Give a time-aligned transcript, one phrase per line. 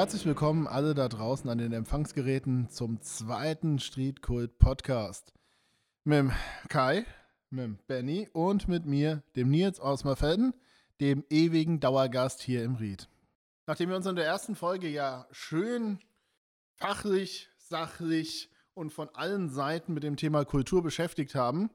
[0.00, 5.34] Herzlich willkommen alle da draußen an den Empfangsgeräten zum zweiten Street Cult Podcast.
[6.04, 6.30] Mit
[6.70, 7.04] Kai,
[7.50, 10.54] mit Benny und mit mir, dem Nils aus Merfelden,
[11.02, 13.10] dem ewigen Dauergast hier im Ried.
[13.66, 15.98] Nachdem wir uns in der ersten Folge ja schön
[16.76, 21.68] fachlich, sachlich und von allen Seiten mit dem Thema Kultur beschäftigt haben,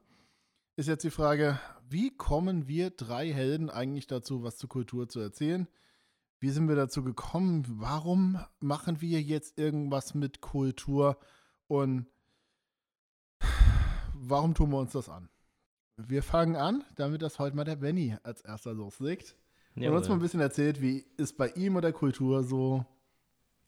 [0.74, 5.20] ist jetzt die Frage, wie kommen wir drei Helden eigentlich dazu, was zur Kultur zu
[5.20, 5.68] erzählen?
[6.38, 7.64] Wie sind wir dazu gekommen?
[7.66, 11.18] Warum machen wir jetzt irgendwas mit Kultur?
[11.66, 12.06] Und
[14.12, 15.30] warum tun wir uns das an?
[15.96, 19.34] Wir fangen an, damit das heute mal der Benny als erster loslegt.
[19.74, 22.84] Und uns mal ein bisschen erzählt, wie es bei ihm oder Kultur so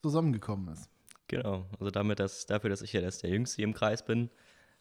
[0.02, 0.90] zusammengekommen ist.
[1.26, 4.30] Genau, also damit, dass, dafür, dass ich ja der Jüngste hier im Kreis bin,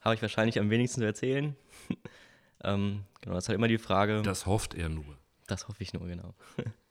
[0.01, 1.55] habe ich wahrscheinlich am wenigsten zu erzählen.
[2.63, 4.21] ähm, genau, das ist halt immer die Frage.
[4.23, 5.17] Das hofft er nur.
[5.47, 6.33] Das hoffe ich nur, genau.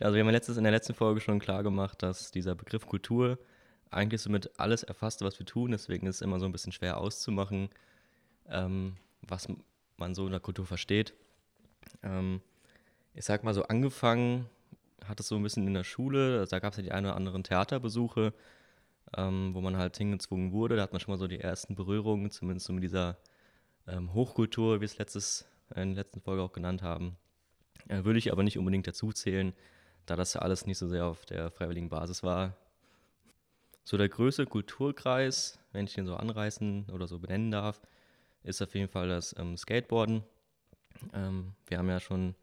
[0.00, 3.38] also wir haben letztes, in der letzten Folge schon klar gemacht, dass dieser Begriff Kultur
[3.90, 5.70] eigentlich somit alles erfasst, was wir tun.
[5.70, 7.70] Deswegen ist es immer so ein bisschen schwer auszumachen,
[8.48, 9.48] ähm, was
[9.96, 11.14] man so in der Kultur versteht.
[12.02, 12.40] Ähm,
[13.14, 14.46] ich sag mal so, angefangen
[15.04, 17.04] hat es so ein bisschen in der Schule, also da gab es ja die ein
[17.04, 18.32] oder anderen Theaterbesuche,
[19.16, 20.76] ähm, wo man halt hingezwungen wurde.
[20.76, 23.16] Da hat man schon mal so die ersten Berührungen, zumindest so mit dieser
[23.86, 27.16] ähm, Hochkultur, wie wir es letztes, in der letzten Folge auch genannt haben.
[27.88, 29.54] Äh, würde ich aber nicht unbedingt dazu zählen,
[30.08, 32.54] da das ja alles nicht so sehr auf der freiwilligen Basis war.
[33.84, 37.80] So der größte Kulturkreis, wenn ich den so anreißen oder so benennen darf,
[38.42, 40.22] ist auf jeden Fall das ähm, Skateboarden.
[41.12, 42.34] Ähm, wir haben ja schon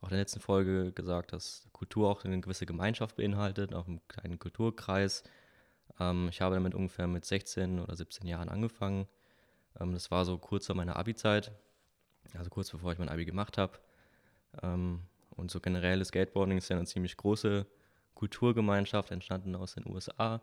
[0.00, 4.06] auch in der letzten Folge gesagt, dass Kultur auch eine gewisse Gemeinschaft beinhaltet, auch einen
[4.08, 5.22] kleinen Kulturkreis.
[5.98, 9.06] Ähm, ich habe damit ungefähr mit 16 oder 17 Jahren angefangen.
[9.80, 11.52] Ähm, das war so kurz vor meiner Abi-Zeit,
[12.34, 13.78] also kurz bevor ich mein Abi gemacht habe.
[14.62, 15.00] Ähm,
[15.36, 17.66] und so generell das Skateboarding ist ja eine ziemlich große
[18.14, 20.40] Kulturgemeinschaft, entstanden aus den USA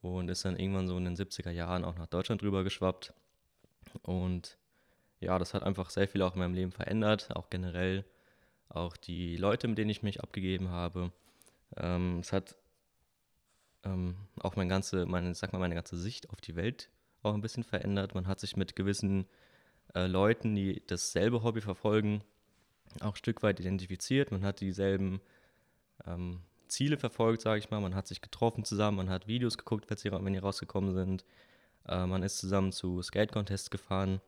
[0.00, 3.12] und ist dann irgendwann so in den 70er Jahren auch nach Deutschland rüber geschwappt.
[4.02, 4.58] Und
[5.20, 8.04] ja, das hat einfach sehr viel auch in meinem Leben verändert, auch generell
[8.68, 11.12] auch die Leute, mit denen ich mich abgegeben habe.
[11.76, 12.56] Ähm, es hat
[13.84, 16.90] ähm, auch mein ganze, meine, sag mal, meine ganze Sicht auf die Welt
[17.22, 18.14] auch ein bisschen verändert.
[18.14, 19.26] Man hat sich mit gewissen
[19.94, 22.24] äh, Leuten, die dasselbe Hobby verfolgen,
[23.00, 24.30] auch ein Stück weit identifiziert.
[24.30, 25.20] Man hat dieselben
[26.06, 27.80] ähm, Ziele verfolgt, sage ich mal.
[27.80, 31.24] Man hat sich getroffen zusammen, man hat Videos geguckt, wenn die rausgekommen sind.
[31.86, 34.20] Äh, man ist zusammen zu Skate-Contests gefahren.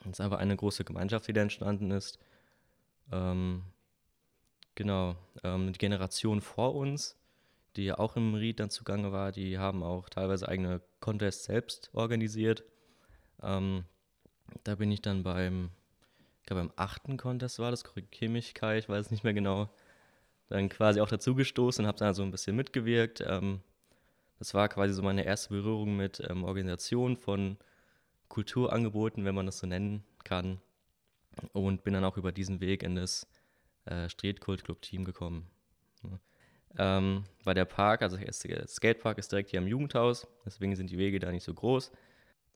[0.00, 2.18] Es ist einfach eine große Gemeinschaft, die da entstanden ist.
[3.10, 3.64] Ähm,
[4.74, 7.16] genau, ähm, die Generation vor uns,
[7.76, 11.90] die ja auch im Ried dann zugange war, die haben auch teilweise eigene Contests selbst
[11.92, 12.64] organisiert.
[13.42, 13.84] Ähm,
[14.64, 15.70] da bin ich dann beim,
[16.48, 19.34] ich glaube beim achten Contest war das, korrigiere mich Kai, ich weiß es nicht mehr
[19.34, 19.68] genau,
[20.48, 23.22] dann quasi auch dazugestoßen und habe da so ein bisschen mitgewirkt.
[23.26, 23.60] Ähm,
[24.38, 27.58] das war quasi so meine erste Berührung mit ähm, Organisation von
[28.28, 30.58] Kulturangeboten, wenn man das so nennen kann
[31.52, 33.26] und bin dann auch über diesen Weg in das
[33.84, 35.50] äh, Street Cult Club Team gekommen.
[36.78, 40.96] Ähm, weil der Park, also der Skatepark ist direkt hier am Jugendhaus, deswegen sind die
[40.96, 41.92] Wege da nicht so groß.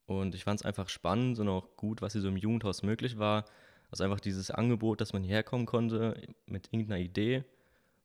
[0.07, 3.19] Und ich fand es einfach spannend und auch gut, was hier so im Jugendhaus möglich
[3.19, 3.45] war.
[3.93, 7.45] Also einfach dieses Angebot, dass man hierher kommen konnte mit irgendeiner Idee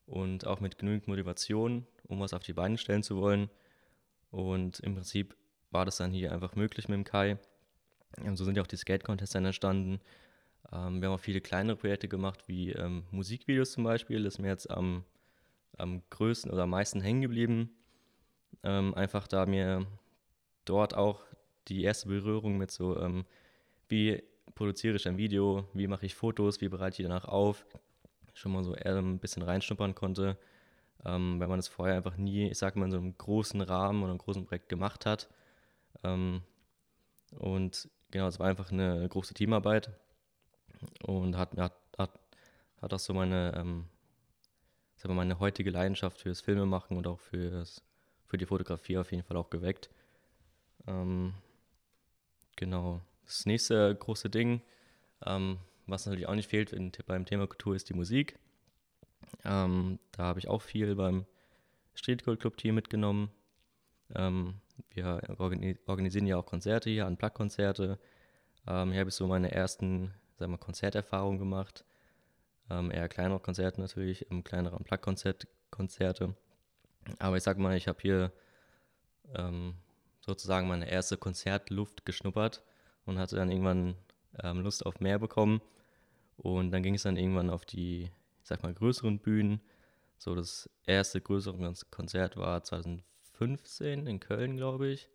[0.06, 3.50] und auch mit genügend Motivation, um was auf die Beine stellen zu wollen.
[4.30, 5.38] Und im Prinzip
[5.72, 7.38] war das dann hier einfach möglich mit dem Kai.
[8.22, 10.02] Und so sind ja auch die Skate-Contests dann entstanden.
[10.74, 14.22] Ähm, wir haben auch viele kleinere Projekte gemacht, wie ähm, Musikvideos zum Beispiel.
[14.24, 15.06] Das ist mir jetzt am,
[15.78, 17.70] am größten oder am meisten hängen geblieben.
[18.62, 19.88] Ähm, einfach da mir
[20.66, 21.22] dort auch
[21.70, 23.26] die erste Berührung mit so, ähm,
[23.88, 24.22] wie
[24.58, 27.66] produziere ich ein Video, wie mache ich Fotos, wie bereite ich danach auf,
[28.34, 30.36] schon mal so ein bisschen reinschnuppern konnte,
[31.06, 34.02] ähm, weil man es vorher einfach nie, ich sag mal, in so einem großen Rahmen
[34.02, 35.30] oder einem großen Projekt gemacht hat.
[36.04, 36.42] Ähm,
[37.38, 39.92] und genau, es war einfach eine große Teamarbeit
[41.04, 43.86] und hat, hat, hat, auch so meine, ähm,
[45.02, 47.84] wir, meine heutige Leidenschaft fürs Filmemachen und auch fürs,
[48.26, 49.92] für die Fotografie auf jeden Fall auch geweckt.
[50.88, 51.36] Ähm,
[52.56, 53.02] genau.
[53.28, 54.62] Das nächste große Ding,
[55.26, 58.40] ähm, was natürlich auch nicht fehlt in, beim Thema Kultur, ist die Musik.
[59.44, 61.26] Ähm, da habe ich auch viel beim
[61.94, 63.30] Street Gold Club Team mitgenommen.
[64.16, 64.56] Ähm,
[64.92, 65.22] wir
[65.88, 68.00] organisieren ja auch Konzerte hier, Unplugged-Konzerte.
[68.66, 71.84] Ähm, hier habe ich so meine ersten sagen wir, Konzerterfahrung gemacht.
[72.70, 76.36] Ähm, eher kleinere Konzerte natürlich, ähm, kleinere Unplugged-Konzerte.
[77.20, 78.32] Aber ich sag mal, ich habe hier
[79.36, 79.76] ähm,
[80.22, 82.64] sozusagen meine erste Konzertluft geschnuppert
[83.08, 83.96] und hatte dann irgendwann
[84.44, 85.62] ähm, Lust auf mehr bekommen.
[86.38, 89.60] Und dann ging es dann irgendwann auf die, ich sag mal, größeren Bühnen,
[90.20, 95.10] So das erste größere Konzert war 2015 in Köln, glaube ich.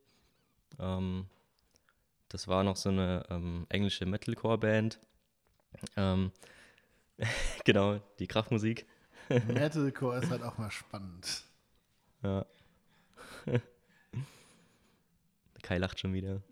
[0.79, 1.27] Ähm,
[2.29, 4.99] das war noch so eine ähm, englische Metalcore-Band.
[5.97, 6.33] Ähm,
[7.65, 8.87] genau, die Kraftmusik.
[9.29, 11.45] Metalcore ist halt auch mal spannend.
[12.23, 12.47] Ja.
[15.63, 16.43] Kai lacht schon wieder.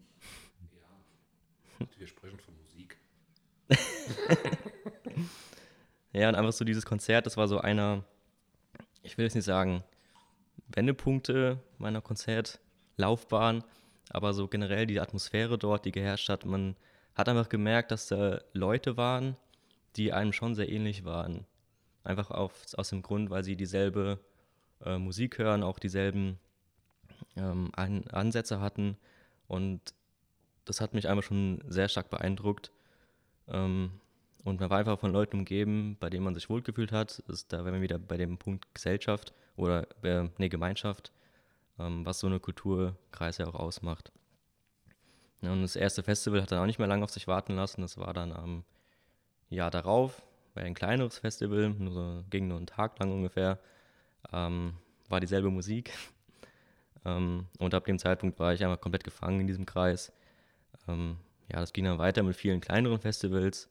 [1.99, 2.99] Wir sprechen von Musik.
[6.13, 8.05] ja, und einfach so dieses Konzert, das war so einer,
[9.03, 9.85] ich will jetzt nicht sagen,
[10.69, 13.65] Wendepunkte meiner Konzertlaufbahn,
[14.11, 16.77] aber so generell die Atmosphäre dort, die geherrscht hat, man
[17.15, 19.37] hat einfach gemerkt, dass da Leute waren,
[19.97, 21.47] die einem schon sehr ähnlich waren.
[22.05, 24.19] Einfach auf, aus dem Grund, weil sie dieselbe
[24.85, 26.39] äh, Musik hören, auch dieselben
[27.37, 28.97] ähm, An Ansätze hatten.
[29.49, 29.81] Und
[30.71, 32.71] das hat mich einfach schon sehr stark beeindruckt.
[33.49, 33.91] Ähm,
[34.45, 37.19] und man war einfach von Leuten umgeben, bei denen man sich wohlgefühlt hat.
[37.29, 41.13] Ist, da wären wir wieder bei dem Punkt Gesellschaft oder äh, nee, Gemeinschaft,
[41.79, 44.13] ähm, was so eine Kulturkreis ja auch ausmacht.
[45.43, 47.83] Und das erste Festival hat dann auch nicht mehr lange auf sich warten lassen.
[47.83, 48.65] Das war dann am
[49.49, 50.23] Jahr darauf,
[50.55, 53.59] war ein kleineres Festival, nur so, ging nur einen Tag lang ungefähr.
[54.33, 54.75] Ähm,
[55.09, 55.93] war dieselbe Musik.
[57.05, 60.13] ähm, und ab dem Zeitpunkt war ich einfach komplett gefangen in diesem Kreis.
[60.91, 61.17] Ähm,
[61.53, 63.69] ja, das ging dann weiter mit vielen kleineren Festivals.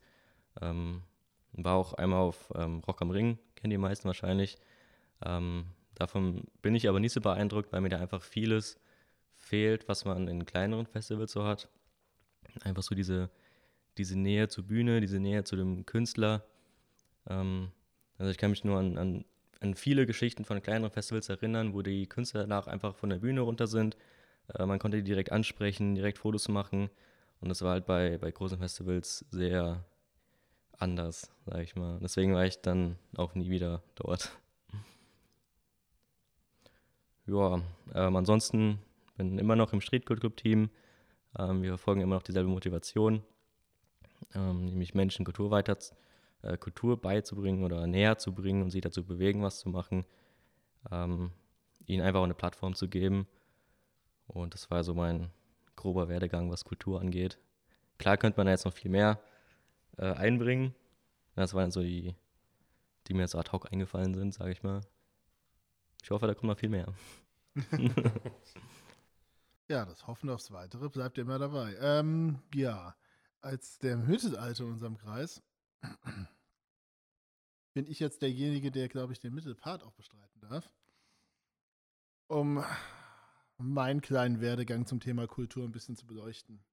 [0.62, 1.04] Ähm,
[1.54, 4.58] war auch einmal auf ähm, Rock am Ring, kennen die meisten wahrscheinlich.
[5.26, 8.80] Ähm, davon bin ich aber nicht so beeindruckt, weil mir da einfach vieles
[9.36, 11.70] fehlt, was man in kleineren Festivals so hat.
[12.62, 13.30] Einfach so diese,
[13.98, 16.46] diese Nähe zur Bühne, diese Nähe zu dem Künstler.
[17.28, 17.72] Ähm,
[18.18, 19.26] also ich kann mich nur an, an,
[19.62, 23.42] an, viele Geschichten von kleineren Festivals erinnern, wo die Künstler danach einfach von der Bühne
[23.42, 23.98] runter sind.
[24.54, 26.90] Äh, man konnte die direkt ansprechen, direkt Fotos machen.
[27.42, 29.86] Und das war halt bei, bei großen Festivals sehr
[30.78, 32.00] anders, sag ich mal.
[32.02, 34.32] Deswegen war ich dann auch nie wieder dort.
[37.26, 37.62] Ja,
[37.94, 38.80] ähm, ansonsten
[39.16, 40.72] bin immer noch im Street Club Team.
[41.38, 43.22] Ähm, wir verfolgen immer noch dieselbe Motivation,
[44.34, 45.78] ähm, nämlich Menschen Kultur weiter,
[46.42, 50.06] äh, Kultur beizubringen oder näher zu bringen und sie dazu bewegen, was zu machen,
[50.90, 51.30] ähm,
[51.86, 53.28] ihnen einfach eine Plattform zu geben.
[54.26, 55.30] Und das war so mein
[55.80, 57.40] grober Werdegang, was Kultur angeht.
[57.98, 59.20] Klar könnte man da jetzt noch viel mehr
[59.98, 60.76] äh, einbringen.
[61.36, 62.16] Das waren so die,
[63.08, 64.82] die mir jetzt ad hoc eingefallen sind, sage ich mal.
[66.04, 66.94] Ich hoffe, da kommt noch viel mehr.
[69.70, 71.76] ja, das Hoffen aufs Weitere bleibt immer dabei.
[71.80, 72.96] Ähm, ja,
[73.42, 75.42] als der Mittelalter in unserem Kreis
[77.74, 80.70] bin ich jetzt derjenige, der, glaube ich, den Mittelpart auch bestreiten darf.
[82.28, 82.64] Um
[83.60, 86.64] meinen kleinen Werdegang zum Thema Kultur ein bisschen zu beleuchten.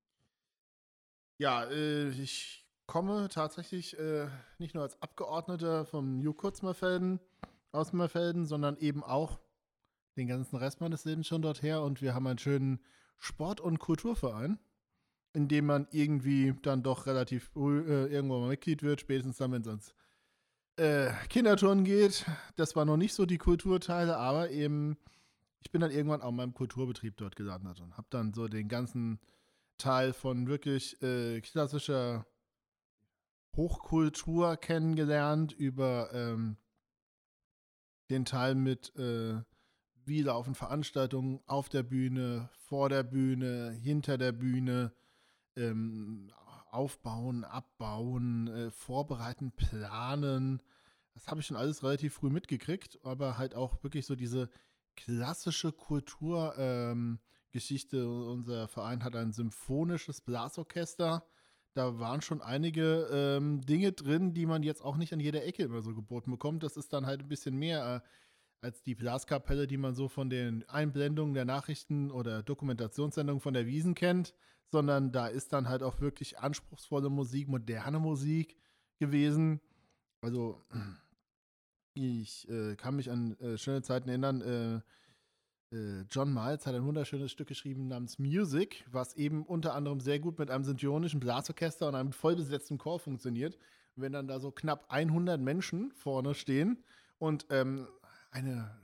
[1.39, 4.29] Ja, äh, ich komme tatsächlich äh,
[4.59, 7.21] nicht nur als Abgeordneter vom New Kurzmerfelden
[7.73, 9.39] aus Merfelden, sondern eben auch
[10.17, 11.83] den ganzen Rest meines Lebens schon dort her.
[11.83, 12.81] Und wir haben einen schönen
[13.19, 14.59] Sport- und Kulturverein,
[15.35, 19.53] in dem man irgendwie dann doch relativ früh äh, irgendwo mal Mitglied wird, spätestens dann,
[19.53, 19.95] wenn es ans
[20.77, 22.25] äh, Kinderturnen geht.
[22.57, 24.97] Das war noch nicht so die Kulturteile, aber eben,
[25.67, 28.69] ich bin dann irgendwann auch in meinem Kulturbetrieb dort gelandet und habe dann so den
[28.69, 29.19] ganzen
[29.79, 32.25] Teil von wirklich äh, klassischer
[33.57, 36.57] Hochkultur kennengelernt, über ähm,
[38.11, 39.43] den Teil mit, äh,
[40.05, 44.93] wie laufen Veranstaltungen auf der Bühne, vor der Bühne, hinter der Bühne,
[45.57, 46.31] ähm,
[46.71, 50.63] aufbauen, abbauen, äh, vorbereiten, planen.
[51.15, 54.49] Das habe ich schon alles relativ früh mitgekriegt, aber halt auch wirklich so diese
[54.97, 57.97] klassische Kulturgeschichte.
[57.97, 61.27] Ähm, Unser Verein hat ein symphonisches Blasorchester
[61.77, 65.63] da waren schon einige ähm, Dinge drin, die man jetzt auch nicht an jeder Ecke
[65.63, 66.63] immer so geboten bekommt.
[66.63, 68.09] Das ist dann halt ein bisschen mehr äh,
[68.63, 73.67] als die Blaskapelle, die man so von den Einblendungen der Nachrichten oder Dokumentationssendungen von der
[73.67, 74.33] Wiesen kennt,
[74.73, 78.57] sondern da ist dann halt auch wirklich anspruchsvolle Musik, moderne Musik
[78.99, 79.61] gewesen.
[80.23, 80.65] Also
[81.97, 84.41] ich äh, kann mich an äh, schöne Zeiten erinnern.
[85.73, 90.01] Äh, äh, John Miles hat ein wunderschönes Stück geschrieben namens Music, was eben unter anderem
[90.01, 93.59] sehr gut mit einem symphonische Blasorchester und einem vollbesetzten Chor funktioniert.
[93.97, 96.85] Wenn dann da so knapp 100 Menschen vorne stehen
[97.19, 97.89] und ähm,
[98.31, 98.79] eine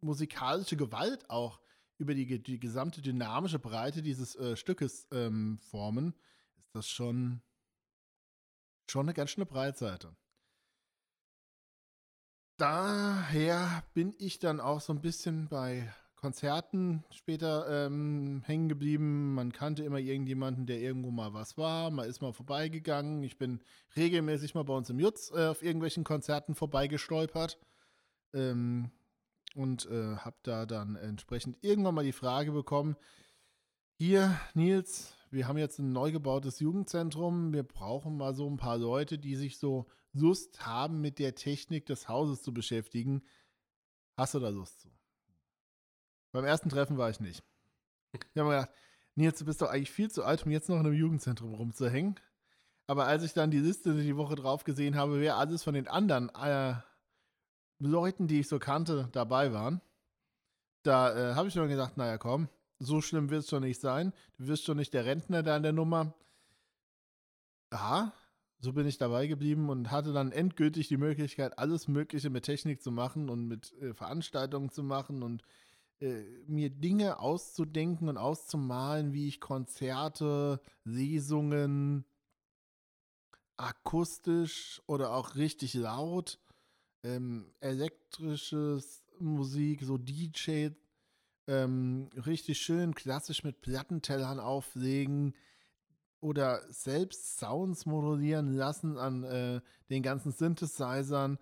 [0.00, 1.60] musikalische Gewalt auch
[1.98, 6.14] über die, die gesamte dynamische Breite dieses äh, Stückes ähm, formen,
[6.56, 7.42] ist das schon,
[8.88, 10.14] schon eine ganz schöne Breitseite.
[12.56, 19.34] Daher bin ich dann auch so ein bisschen bei Konzerten später ähm, hängen geblieben.
[19.34, 21.90] Man kannte immer irgendjemanden, der irgendwo mal was war.
[21.90, 23.22] Man ist mal vorbeigegangen.
[23.24, 23.60] Ich bin
[23.96, 27.58] regelmäßig mal bei uns im Jutz äh, auf irgendwelchen Konzerten vorbeigestolpert.
[28.32, 28.90] ähm,
[29.54, 32.96] und äh, habe da dann entsprechend irgendwann mal die Frage bekommen,
[33.96, 37.52] hier, Nils, wir haben jetzt ein neu gebautes Jugendzentrum.
[37.52, 41.86] Wir brauchen mal so ein paar Leute, die sich so Lust haben, mit der Technik
[41.86, 43.22] des Hauses zu beschäftigen.
[44.16, 44.88] Hast du da Lust zu?
[46.32, 47.42] Beim ersten Treffen war ich nicht.
[48.12, 48.70] Ich habe mir gedacht,
[49.16, 52.18] Nils, du bist doch eigentlich viel zu alt, um jetzt noch in einem Jugendzentrum rumzuhängen.
[52.86, 55.88] Aber als ich dann die Liste die Woche drauf gesehen habe, wer alles von den
[55.88, 56.74] anderen äh,
[57.78, 59.80] Leuten, die ich so kannte, dabei waren,
[60.82, 64.12] da äh, habe ich mir gedacht, naja, komm, so schlimm wird es schon nicht sein.
[64.36, 66.14] Du wirst schon nicht der Rentner da an der Nummer.
[67.72, 68.12] Ja,
[68.64, 72.82] so bin ich dabei geblieben und hatte dann endgültig die Möglichkeit, alles Mögliche mit Technik
[72.82, 75.42] zu machen und mit äh, Veranstaltungen zu machen und
[76.00, 82.06] äh, mir Dinge auszudenken und auszumalen, wie ich Konzerte, Lesungen,
[83.56, 86.40] akustisch oder auch richtig laut,
[87.02, 90.70] ähm, elektrisches Musik, so DJ
[91.46, 95.34] ähm, richtig schön klassisch mit Plattentellern auflegen
[96.24, 101.38] oder selbst Sounds modulieren lassen an äh, den ganzen Synthesizern.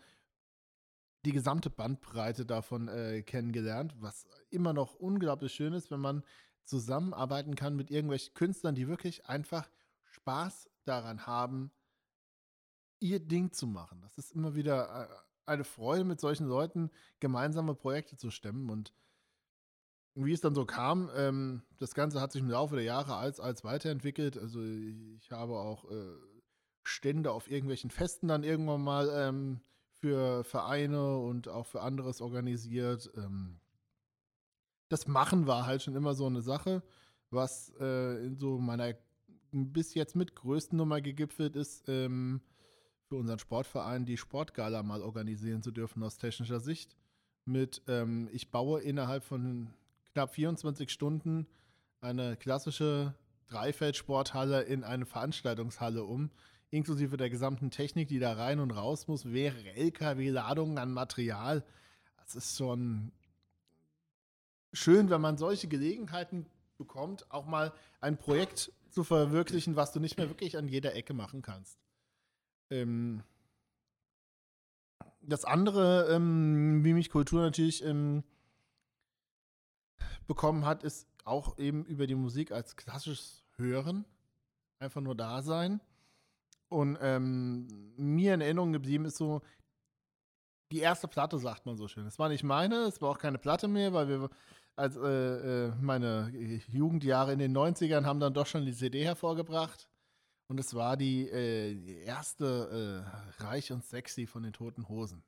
[1.25, 6.25] Die gesamte Bandbreite davon äh, kennengelernt, was immer noch unglaublich schön ist, wenn man
[6.65, 9.71] zusammenarbeiten kann mit irgendwelchen Künstlern, die wirklich einfach
[10.03, 11.71] Spaß daran haben,
[12.99, 14.01] ihr Ding zu machen.
[14.01, 15.15] Das ist immer wieder äh,
[15.47, 18.93] eine Freude, mit solchen Leuten gemeinsame Projekte zu stemmen und
[20.15, 23.41] wie es dann so kam, ähm, das Ganze hat sich im Laufe der Jahre als,
[23.41, 24.37] als weiterentwickelt.
[24.37, 26.17] Also ich habe auch äh,
[26.85, 29.61] Stände auf irgendwelchen Festen dann irgendwann mal ähm,
[30.01, 33.11] für Vereine und auch für anderes organisiert.
[33.17, 33.61] Ähm,
[34.89, 36.83] das Machen war halt schon immer so eine Sache,
[37.31, 38.95] was äh, in so meiner
[39.53, 42.41] bis jetzt mit größten Nummer gegipfelt ist, ähm,
[43.05, 46.97] für unseren Sportverein die Sportgala mal organisieren zu dürfen aus technischer Sicht.
[47.45, 49.75] Mit, ähm, ich baue innerhalb von
[50.13, 51.47] knapp 24 Stunden
[52.01, 53.15] eine klassische
[53.49, 56.31] Dreifeldsporthalle in eine Veranstaltungshalle um,
[56.71, 61.65] inklusive der gesamten Technik, die da rein und raus muss, wäre LKW-Ladungen an Material.
[62.17, 63.13] Das ist schon
[64.73, 66.47] schön, wenn man solche Gelegenheiten
[66.79, 71.15] bekommt, auch mal ein Projekt zu verwirklichen, was du nicht mehr wirklich an jeder Ecke
[71.15, 71.79] machen kannst.
[72.71, 73.23] Ähm
[75.25, 78.25] das andere, ähm, wie mich Kultur natürlich ähm,
[80.33, 84.07] bekommen hat, ist auch eben über die Musik als klassisches Hören.
[84.79, 85.81] Einfach nur da sein.
[86.69, 89.43] Und ähm, mir in Erinnerung geblieben ist so,
[90.71, 92.07] die erste Platte, sagt man so schön.
[92.07, 94.31] Es war nicht meine, es war auch keine Platte mehr, weil wir
[94.75, 96.33] als äh, äh, meine
[96.69, 99.87] Jugendjahre in den 90ern haben dann doch schon die CD hervorgebracht.
[100.49, 103.05] Und es war die, äh, die erste
[103.39, 105.23] äh, Reich und Sexy von den Toten Hosen.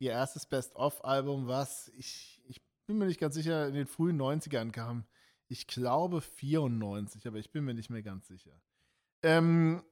[0.00, 4.72] Ihr erstes Best-of-Album, was ich, ich bin mir nicht ganz sicher, in den frühen 90ern
[4.72, 5.04] kam.
[5.46, 8.60] Ich glaube 94, aber ich bin mir nicht mehr ganz sicher.
[9.22, 9.84] Ähm,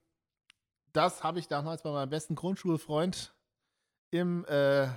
[0.95, 3.35] das habe ich damals bei meinem besten Grundschulfreund
[4.11, 4.88] im äh,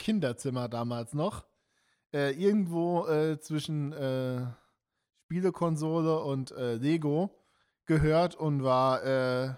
[0.00, 1.46] Kinderzimmer damals noch.
[2.12, 4.46] Äh, irgendwo äh, zwischen äh,
[5.26, 7.30] Spielekonsole und äh, Lego
[7.84, 9.54] gehört und war, äh,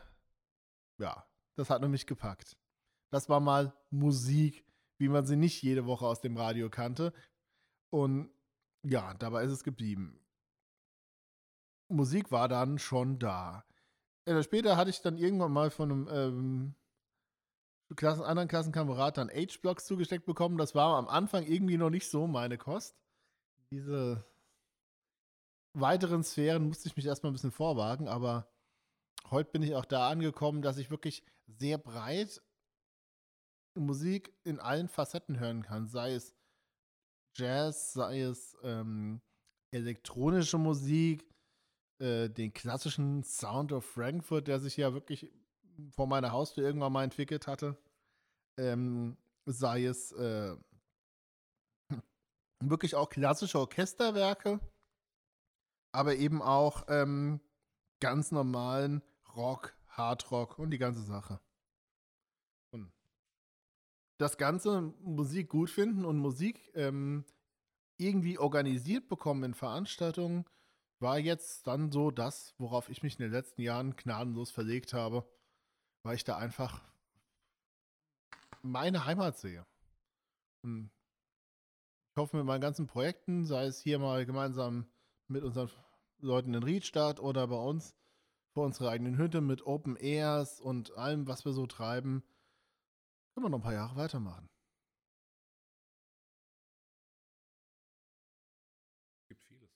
[0.98, 2.58] ja, das hat mich gepackt.
[3.10, 4.67] Das war mal Musik
[4.98, 7.12] wie man sie nicht jede Woche aus dem Radio kannte.
[7.90, 8.30] Und
[8.82, 10.20] ja, dabei ist es geblieben.
[11.88, 13.64] Musik war dann schon da.
[14.26, 16.74] Äh, später hatte ich dann irgendwann mal von einem ähm,
[17.96, 20.58] Klassen, anderen Klassenkamerad dann H-Blocks zugesteckt bekommen.
[20.58, 22.94] Das war am Anfang irgendwie noch nicht so meine Kost.
[23.70, 24.24] Diese
[25.72, 28.50] weiteren Sphären musste ich mich erstmal ein bisschen vorwagen, aber
[29.30, 32.42] heute bin ich auch da angekommen, dass ich wirklich sehr breit
[33.80, 36.34] Musik in allen Facetten hören kann, sei es
[37.36, 39.20] Jazz, sei es ähm,
[39.70, 41.28] elektronische Musik,
[42.00, 45.30] äh, den klassischen Sound of Frankfurt, der sich ja wirklich
[45.90, 47.76] vor meiner Haustür irgendwann mal entwickelt hatte,
[48.58, 49.16] ähm,
[49.46, 50.56] sei es äh,
[52.60, 54.60] wirklich auch klassische Orchesterwerke,
[55.92, 57.40] aber eben auch ähm,
[58.00, 59.02] ganz normalen
[59.36, 61.40] Rock, Hardrock und die ganze Sache
[64.18, 67.24] das Ganze Musik gut finden und Musik ähm,
[67.96, 70.44] irgendwie organisiert bekommen in Veranstaltungen,
[71.00, 75.24] war jetzt dann so das, worauf ich mich in den letzten Jahren gnadenlos verlegt habe,
[76.02, 76.82] weil ich da einfach
[78.62, 79.64] meine Heimat sehe.
[80.62, 80.90] Und
[82.10, 84.86] ich hoffe mit meinen ganzen Projekten, sei es hier mal gemeinsam
[85.28, 85.70] mit unseren
[86.18, 87.94] Leuten in Riedstadt oder bei uns
[88.52, 92.24] vor unserer eigenen Hütte mit Open Airs und allem, was wir so treiben,
[93.38, 94.48] können wir noch ein paar Jahre weitermachen.
[99.28, 99.70] gibt vieles.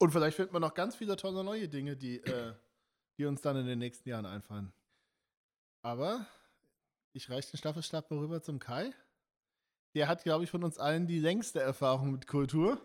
[0.00, 2.54] Und vielleicht finden wir noch ganz viele tolle neue Dinge, die, äh,
[3.16, 4.72] die uns dann in den nächsten Jahren einfallen.
[5.82, 6.26] Aber
[7.12, 8.92] ich reiche den Staffelstab mal rüber zum Kai.
[9.94, 12.80] Der hat, glaube ich, von uns allen die längste Erfahrung mit Kultur.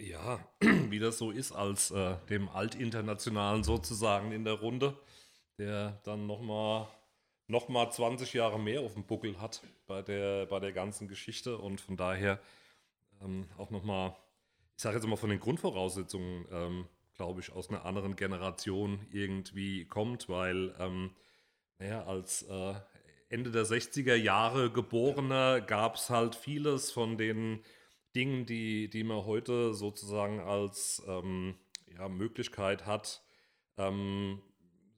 [0.00, 4.98] Ja, wie das so ist, als äh, dem Altinternationalen sozusagen in der Runde,
[5.58, 6.88] der dann nochmal
[7.48, 11.58] noch mal 20 Jahre mehr auf dem Buckel hat bei der, bei der ganzen Geschichte.
[11.58, 12.40] Und von daher
[13.22, 14.16] ähm, auch nochmal,
[14.76, 19.86] ich sage jetzt mal von den Grundvoraussetzungen, ähm, glaube ich, aus einer anderen Generation irgendwie
[19.86, 21.14] kommt, weil, ähm,
[21.78, 22.74] naja, als äh,
[23.28, 27.62] Ende der 60er Jahre Geborener gab es halt vieles von den
[28.14, 31.54] Dingen, die, die man heute sozusagen als ähm,
[31.86, 33.22] ja, Möglichkeit hat,
[33.78, 34.40] ähm,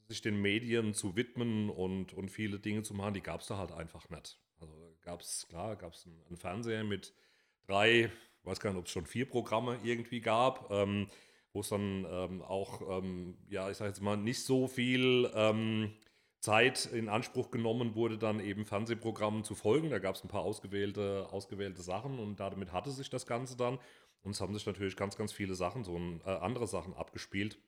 [0.09, 3.59] sich den Medien zu widmen und, und viele Dinge zu machen, die gab es da
[3.59, 4.39] halt einfach nicht.
[4.59, 7.15] Also gab es, klar, gab es einen, einen Fernseher mit
[7.67, 8.11] drei,
[8.43, 11.09] weiß gar nicht, ob es schon vier Programme irgendwie gab, ähm,
[11.53, 15.93] wo es dann ähm, auch, ähm, ja, ich sage jetzt mal, nicht so viel ähm,
[16.41, 19.91] Zeit in Anspruch genommen wurde, dann eben Fernsehprogrammen zu folgen.
[19.91, 23.79] Da gab es ein paar ausgewählte, ausgewählte Sachen und damit hatte sich das Ganze dann.
[24.23, 27.59] Und es haben sich natürlich ganz, ganz viele Sachen, so äh, andere Sachen abgespielt,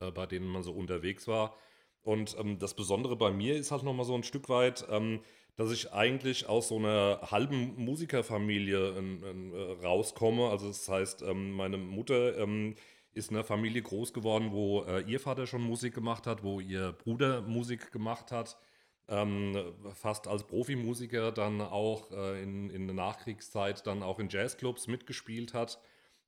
[0.00, 1.56] äh, bei denen man so unterwegs war.
[2.02, 5.20] Und ähm, das Besondere bei mir ist halt nochmal so ein Stück weit, ähm,
[5.56, 10.48] dass ich eigentlich aus so einer halben Musikerfamilie ähm, ähm, äh, rauskomme.
[10.48, 12.76] Also das heißt, ähm, meine Mutter ähm,
[13.12, 16.60] ist in einer Familie groß geworden, wo äh, ihr Vater schon Musik gemacht hat, wo
[16.60, 18.56] ihr Bruder Musik gemacht hat.
[19.08, 24.86] Ähm, fast als Profimusiker dann auch äh, in, in der Nachkriegszeit dann auch in Jazzclubs
[24.86, 25.80] mitgespielt hat.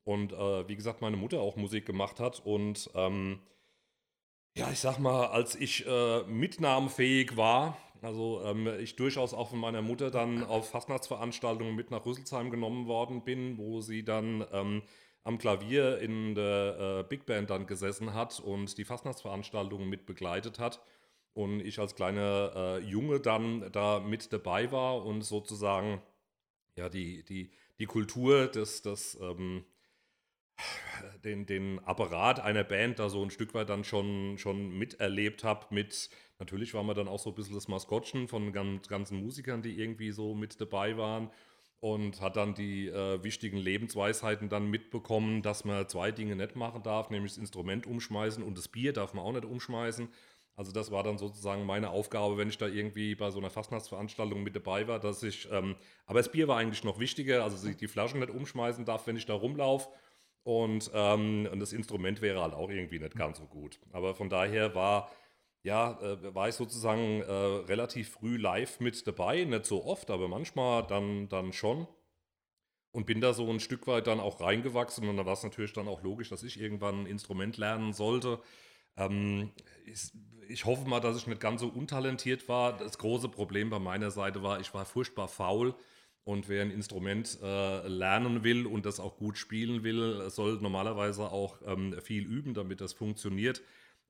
[0.03, 2.45] Und äh, wie gesagt, meine Mutter auch Musik gemacht hat.
[2.45, 3.41] Und ähm,
[4.55, 9.59] ja, ich sag mal, als ich äh, mitnahmefähig war, also ähm, ich durchaus auch von
[9.59, 14.83] meiner Mutter dann auf Fastnachtsveranstaltungen mit nach Rüsselsheim genommen worden bin, wo sie dann ähm,
[15.23, 20.59] am Klavier in der äh, Big Band dann gesessen hat und die Fastnachtsveranstaltungen mit begleitet
[20.59, 20.81] hat.
[21.35, 26.01] Und ich als kleiner äh, Junge dann da mit dabei war und sozusagen
[26.77, 29.65] ja die, die, die Kultur des, des ähm,
[31.25, 35.67] den, den Apparat einer Band da so ein Stück weit dann schon, schon miterlebt habe.
[35.71, 39.63] Mit natürlich war man dann auch so ein bisschen das Maskottchen von ganz, ganzen Musikern,
[39.63, 41.31] die irgendwie so mit dabei waren.
[41.81, 46.83] Und hat dann die äh, wichtigen Lebensweisheiten dann mitbekommen, dass man zwei Dinge nicht machen
[46.83, 50.09] darf, nämlich das Instrument umschmeißen und das Bier darf man auch nicht umschmeißen.
[50.57, 54.43] Also das war dann sozusagen meine Aufgabe, wenn ich da irgendwie bei so einer Fastnachtsveranstaltung
[54.43, 57.65] mit dabei war, dass ich, ähm, aber das Bier war eigentlich noch wichtiger, also dass
[57.65, 59.89] ich die Flaschen nicht umschmeißen darf, wenn ich da rumlaufe.
[60.43, 63.79] Und, ähm, und das Instrument wäre halt auch irgendwie nicht ganz so gut.
[63.93, 65.11] Aber von daher war,
[65.63, 69.45] ja, äh, war ich sozusagen äh, relativ früh live mit dabei.
[69.45, 71.87] Nicht so oft, aber manchmal dann, dann schon.
[72.93, 75.09] Und bin da so ein Stück weit dann auch reingewachsen.
[75.09, 78.41] Und da war es natürlich dann auch logisch, dass ich irgendwann ein Instrument lernen sollte.
[78.97, 79.53] Ähm,
[79.85, 80.11] ich,
[80.49, 82.77] ich hoffe mal, dass ich nicht ganz so untalentiert war.
[82.77, 85.75] Das große Problem bei meiner Seite war, ich war furchtbar faul.
[86.25, 91.33] Und wer ein Instrument äh, lernen will und das auch gut spielen will, soll normalerweise
[91.33, 93.63] auch ähm, viel üben, damit das funktioniert.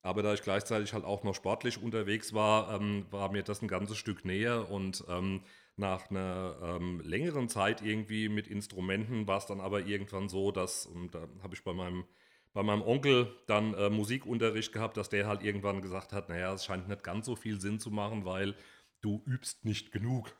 [0.02, 3.68] Aber da ich gleichzeitig halt auch noch sportlich unterwegs war, ähm, war mir das ein
[3.68, 4.70] ganzes Stück näher.
[4.70, 5.42] Und ähm,
[5.76, 10.86] nach einer ähm, längeren Zeit irgendwie mit Instrumenten war es dann aber irgendwann so, dass,
[10.86, 12.04] und da habe ich bei meinem,
[12.52, 16.64] bei meinem Onkel dann äh, Musikunterricht gehabt, dass der halt irgendwann gesagt hat, naja, es
[16.64, 18.54] scheint nicht ganz so viel Sinn zu machen, weil
[19.00, 20.34] du übst nicht genug.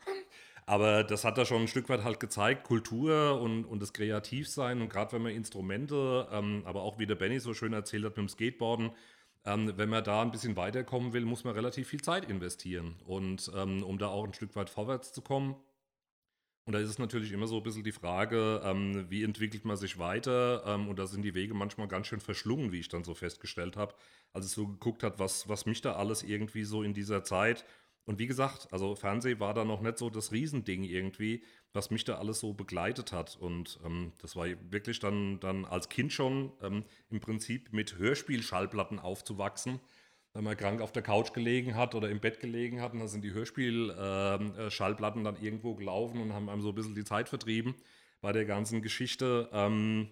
[0.70, 4.80] Aber das hat er schon ein Stück weit halt gezeigt, Kultur und, und das Kreativsein.
[4.80, 8.12] Und gerade wenn man Instrumente, ähm, aber auch wie der Benny so schön erzählt hat
[8.12, 8.92] mit dem Skateboarden,
[9.44, 12.94] ähm, wenn man da ein bisschen weiterkommen will, muss man relativ viel Zeit investieren.
[13.04, 15.56] Und ähm, um da auch ein Stück weit vorwärts zu kommen.
[16.66, 19.76] Und da ist es natürlich immer so ein bisschen die Frage, ähm, wie entwickelt man
[19.76, 20.62] sich weiter?
[20.66, 23.76] Ähm, und da sind die Wege manchmal ganz schön verschlungen, wie ich dann so festgestellt
[23.76, 23.96] habe.
[24.33, 27.64] Als ich so geguckt habe, was, was mich da alles irgendwie so in dieser Zeit
[28.11, 32.03] und wie gesagt, also Fernsehen war da noch nicht so das Riesending irgendwie, was mich
[32.03, 33.37] da alles so begleitet hat.
[33.37, 38.99] Und ähm, das war wirklich dann, dann als Kind schon ähm, im Prinzip mit Hörspielschallplatten
[38.99, 39.79] aufzuwachsen.
[40.33, 43.07] Wenn man krank auf der Couch gelegen hat oder im Bett gelegen hat, und dann
[43.07, 47.05] sind die Hörspielschallplatten ähm, äh, dann irgendwo gelaufen und haben einem so ein bisschen die
[47.05, 47.77] Zeit vertrieben
[48.20, 49.49] bei der ganzen Geschichte.
[49.53, 50.09] Ähm,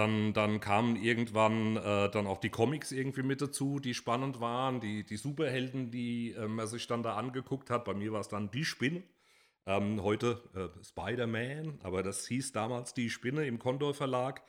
[0.00, 4.80] dann, dann kamen irgendwann äh, dann auch die Comics irgendwie mit dazu, die spannend waren,
[4.80, 7.84] die, die Superhelden, die äh, man sich dann da angeguckt hat.
[7.84, 9.02] Bei mir war es dann die Spinne.
[9.66, 14.42] Ähm, heute äh, Spider-Man, aber das hieß damals die Spinne im Condor Verlag.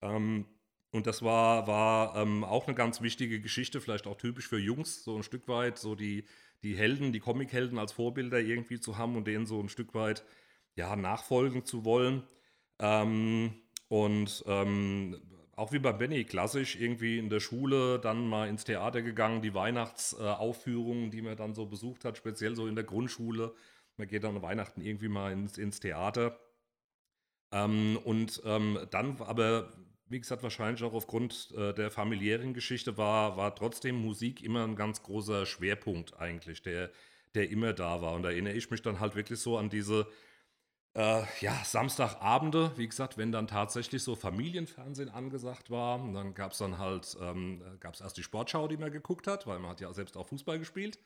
[0.00, 0.46] Ähm,
[0.90, 5.04] und das war, war ähm, auch eine ganz wichtige Geschichte, vielleicht auch typisch für Jungs,
[5.04, 6.24] so ein Stück weit, so die,
[6.62, 10.24] die Helden, die Comichelden als Vorbilder irgendwie zu haben und denen so ein Stück weit
[10.76, 12.22] ja, nachfolgen zu wollen.
[12.78, 13.54] Ähm,
[13.88, 15.20] und ähm,
[15.56, 19.54] auch wie bei Benny, klassisch irgendwie in der Schule dann mal ins Theater gegangen, die
[19.54, 23.54] Weihnachtsaufführungen, äh, die man dann so besucht hat, speziell so in der Grundschule.
[23.96, 26.40] Man geht dann Weihnachten irgendwie mal ins, ins Theater.
[27.52, 29.72] Ähm, und ähm, dann aber,
[30.08, 34.74] wie gesagt, wahrscheinlich auch aufgrund äh, der familiären Geschichte war, war trotzdem Musik immer ein
[34.74, 36.90] ganz großer Schwerpunkt eigentlich, der,
[37.36, 38.14] der immer da war.
[38.14, 40.08] Und da erinnere ich mich dann halt wirklich so an diese
[40.94, 46.58] äh, ja, Samstagabende, wie gesagt, wenn dann tatsächlich so Familienfernsehen angesagt war, dann gab es
[46.58, 49.80] dann halt, ähm, gab es erst die Sportschau, die man geguckt hat, weil man hat
[49.80, 50.98] ja selbst auch Fußball gespielt.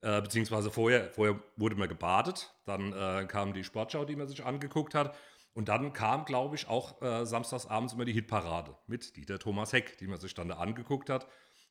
[0.00, 4.44] Äh, beziehungsweise vorher, vorher wurde man gebadet, dann äh, kam die Sportschau, die man sich
[4.44, 5.14] angeguckt hat.
[5.54, 9.98] Und dann kam, glaube ich, auch äh, samstagsabends immer die Hitparade mit Dieter Thomas Heck,
[9.98, 11.26] die man sich dann da angeguckt hat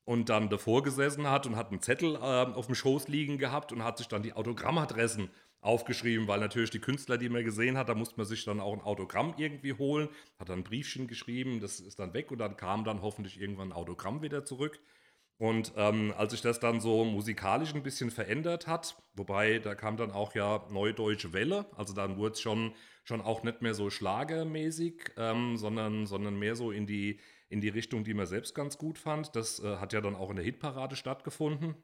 [0.05, 3.71] und dann davor gesessen hat und hat einen Zettel äh, auf dem Schoß liegen gehabt
[3.71, 5.29] und hat sich dann die Autogrammadressen
[5.61, 8.73] aufgeschrieben, weil natürlich die Künstler, die man gesehen hat, da musste man sich dann auch
[8.73, 12.57] ein Autogramm irgendwie holen, hat dann ein Briefchen geschrieben, das ist dann weg und dann
[12.57, 14.79] kam dann hoffentlich irgendwann ein Autogramm wieder zurück.
[15.37, 19.97] Und ähm, als sich das dann so musikalisch ein bisschen verändert hat, wobei da kam
[19.97, 23.73] dann auch ja Neue Deutsche Welle, also dann wurde es schon, schon auch nicht mehr
[23.73, 27.19] so schlagermäßig, ähm, sondern, sondern mehr so in die,
[27.49, 29.35] in die Richtung, die man selbst ganz gut fand.
[29.35, 31.75] Das äh, hat ja dann auch in der Hitparade stattgefunden.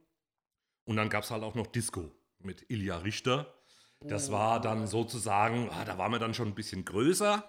[0.85, 3.56] Und dann gab es halt auch noch Disco mit Ilja Richter.
[4.01, 7.43] Das war dann sozusagen, ah, da waren wir dann schon ein bisschen größer.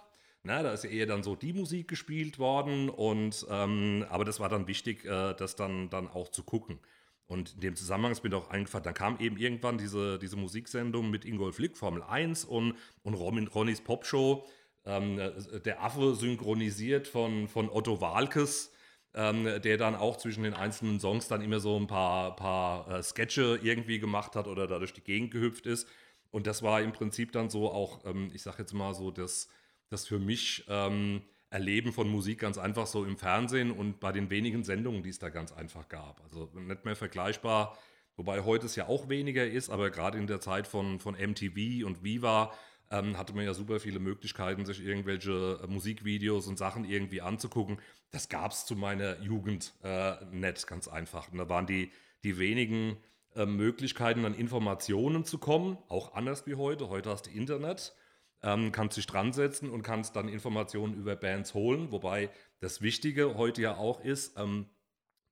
[0.44, 2.88] Na, da ist ja eher dann so die Musik gespielt worden.
[2.88, 6.78] Und, ähm, aber das war dann wichtig, äh, das dann, dann auch zu gucken.
[7.26, 11.10] Und in dem Zusammenhang ist mir doch eingefallen, dann kam eben irgendwann diese, diese Musiksendung
[11.10, 14.46] mit Ingolf Lick, Formel 1 und, und Ronnys Popshow.
[14.86, 15.20] Ähm,
[15.66, 18.72] der Affe synchronisiert von, von Otto Walkes,
[19.14, 23.02] ähm, der dann auch zwischen den einzelnen Songs dann immer so ein paar, paar äh,
[23.02, 25.86] Sketche irgendwie gemacht hat oder dadurch die Gegend gehüpft ist.
[26.30, 29.48] Und das war im Prinzip dann so auch, ähm, ich sag jetzt mal so, das,
[29.88, 34.28] das für mich ähm, Erleben von Musik ganz einfach so im Fernsehen und bei den
[34.28, 36.22] wenigen Sendungen, die es da ganz einfach gab.
[36.24, 37.78] Also nicht mehr vergleichbar,
[38.16, 41.86] wobei heute es ja auch weniger ist, aber gerade in der Zeit von, von MTV
[41.86, 42.52] und Viva
[42.90, 47.78] ähm, hatte man ja super viele Möglichkeiten, sich irgendwelche äh, Musikvideos und Sachen irgendwie anzugucken.
[48.10, 51.30] Das gab es zu meiner Jugend äh, nicht, ganz einfach.
[51.32, 51.90] Und da waren die,
[52.24, 52.96] die wenigen
[53.38, 56.88] äh, Möglichkeiten, an Informationen zu kommen, auch anders wie heute.
[56.88, 57.94] Heute hast du Internet,
[58.42, 61.92] ähm, kannst dich dran setzen und kannst dann Informationen über Bands holen.
[61.92, 64.66] Wobei das Wichtige heute ja auch ist, ähm,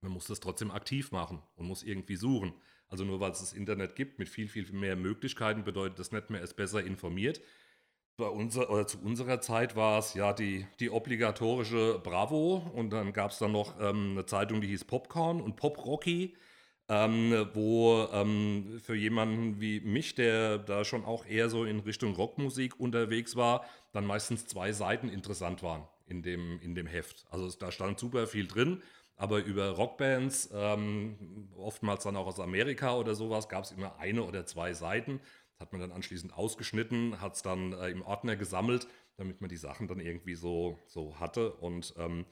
[0.03, 2.55] man muss das trotzdem aktiv machen und muss irgendwie suchen.
[2.89, 6.31] Also nur weil es das Internet gibt mit viel, viel mehr Möglichkeiten, bedeutet das nicht
[6.31, 7.41] mehr, es besser informiert.
[8.17, 13.13] Bei unser, oder zu unserer Zeit war es ja die, die obligatorische Bravo und dann
[13.13, 16.37] gab es dann noch ähm, eine Zeitung, die hieß Popcorn und Pop Rocky
[16.89, 22.15] ähm, wo ähm, für jemanden wie mich, der da schon auch eher so in Richtung
[22.15, 27.27] Rockmusik unterwegs war, dann meistens zwei Seiten interessant waren in dem, in dem Heft.
[27.31, 28.83] Also da stand super viel drin,
[29.17, 34.23] aber über Rockbands, ähm, oftmals dann auch aus Amerika oder sowas, gab es immer eine
[34.23, 35.21] oder zwei Seiten.
[35.53, 39.51] Das hat man dann anschließend ausgeschnitten, hat es dann äh, im Ordner gesammelt, damit man
[39.51, 42.27] die Sachen dann irgendwie so, so hatte und ähm,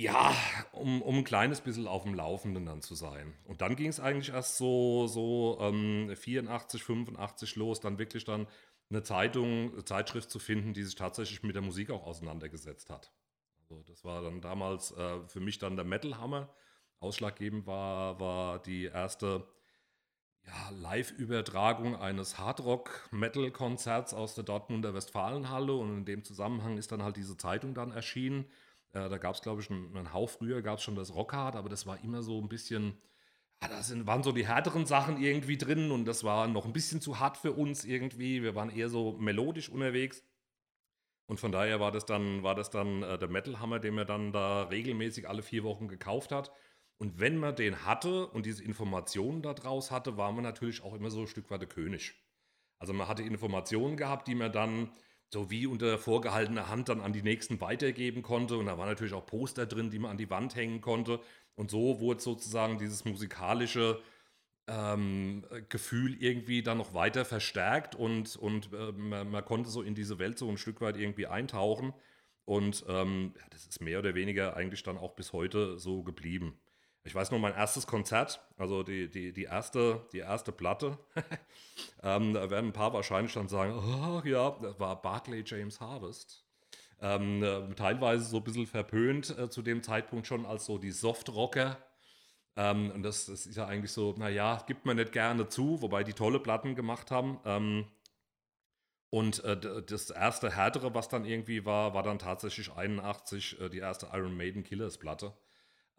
[0.00, 0.34] ja,
[0.72, 3.34] um, um ein kleines bisschen auf dem Laufenden dann zu sein.
[3.44, 8.46] Und dann ging es eigentlich erst so, so ähm, 84, 85 los, dann wirklich dann
[8.88, 13.12] eine Zeitung, eine Zeitschrift zu finden, die sich tatsächlich mit der Musik auch auseinandergesetzt hat.
[13.60, 16.48] Also das war dann damals äh, für mich dann der Metal Hammer.
[16.98, 19.46] Ausschlaggebend war, war die erste
[20.46, 27.16] ja, Live-Übertragung eines Hardrock-Metal-Konzerts aus der Dortmunder Westfalenhalle und in dem Zusammenhang ist dann halt
[27.16, 28.46] diese Zeitung dann erschienen.
[28.92, 31.56] Äh, da gab es, glaube ich, einen, einen Hauch früher gab es schon das Rockhard,
[31.56, 32.98] aber das war immer so ein bisschen,
[33.62, 36.72] ja, da sind, waren so die härteren Sachen irgendwie drin und das war noch ein
[36.72, 38.42] bisschen zu hart für uns irgendwie.
[38.42, 40.24] Wir waren eher so melodisch unterwegs.
[41.26, 44.06] Und von daher war das dann, war das dann äh, der Metal Hammer, den man
[44.06, 46.50] dann da regelmäßig alle vier Wochen gekauft hat.
[46.98, 51.10] Und wenn man den hatte und diese Informationen daraus hatte, war man natürlich auch immer
[51.10, 52.14] so ein Stück weit der König.
[52.80, 54.90] Also man hatte Informationen gehabt, die man dann
[55.32, 58.56] so wie unter vorgehaltener Hand dann an die nächsten weitergeben konnte.
[58.56, 61.20] Und da waren natürlich auch Poster drin, die man an die Wand hängen konnte.
[61.54, 64.00] Und so wurde sozusagen dieses musikalische
[64.66, 69.94] ähm, Gefühl irgendwie dann noch weiter verstärkt und, und äh, man, man, konnte so in
[69.94, 71.92] diese Welt so ein Stück weit irgendwie eintauchen.
[72.44, 76.58] Und ähm, ja, das ist mehr oder weniger eigentlich dann auch bis heute so geblieben.
[77.02, 80.98] Ich weiß noch, mein erstes Konzert, also die, die, die, erste, die erste Platte,
[82.02, 86.44] ähm, da werden ein paar wahrscheinlich dann sagen, oh, ja, das war Barclay James Harvest.
[87.00, 90.90] Ähm, äh, teilweise so ein bisschen verpönt äh, zu dem Zeitpunkt schon als so die
[90.90, 91.78] Softrocker.
[92.56, 96.04] Ähm, und das, das, ist ja eigentlich so, naja, gibt man nicht gerne zu, wobei
[96.04, 97.40] die tolle Platten gemacht haben.
[97.46, 97.86] Ähm,
[99.08, 103.78] und äh, das erste härtere, was dann irgendwie war, war dann tatsächlich 81 äh, die
[103.78, 105.32] erste Iron Maiden Killers Platte.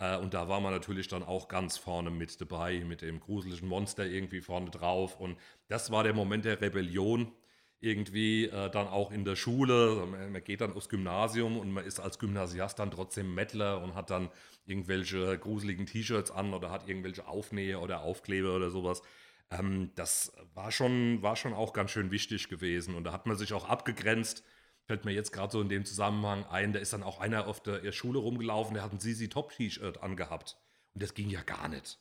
[0.01, 3.69] Äh, und da war man natürlich dann auch ganz vorne mit dabei, mit dem gruseligen
[3.69, 5.19] Monster irgendwie vorne drauf.
[5.19, 5.37] Und
[5.67, 7.31] das war der Moment der Rebellion
[7.79, 10.05] irgendwie äh, dann auch in der Schule.
[10.07, 14.09] Man geht dann aufs Gymnasium und man ist als Gymnasiast dann trotzdem Mettler und hat
[14.09, 14.29] dann
[14.65, 19.01] irgendwelche gruseligen T-Shirts an oder hat irgendwelche Aufnäher oder Aufkleber oder sowas.
[19.51, 22.95] Ähm, das war schon, war schon auch ganz schön wichtig gewesen.
[22.95, 24.43] Und da hat man sich auch abgegrenzt
[24.91, 27.63] fällt mir jetzt gerade so in dem Zusammenhang ein, da ist dann auch einer auf
[27.63, 30.57] der Schule rumgelaufen, der hat ein Sisi Top T-Shirt angehabt.
[30.93, 31.97] Und das ging ja gar nicht.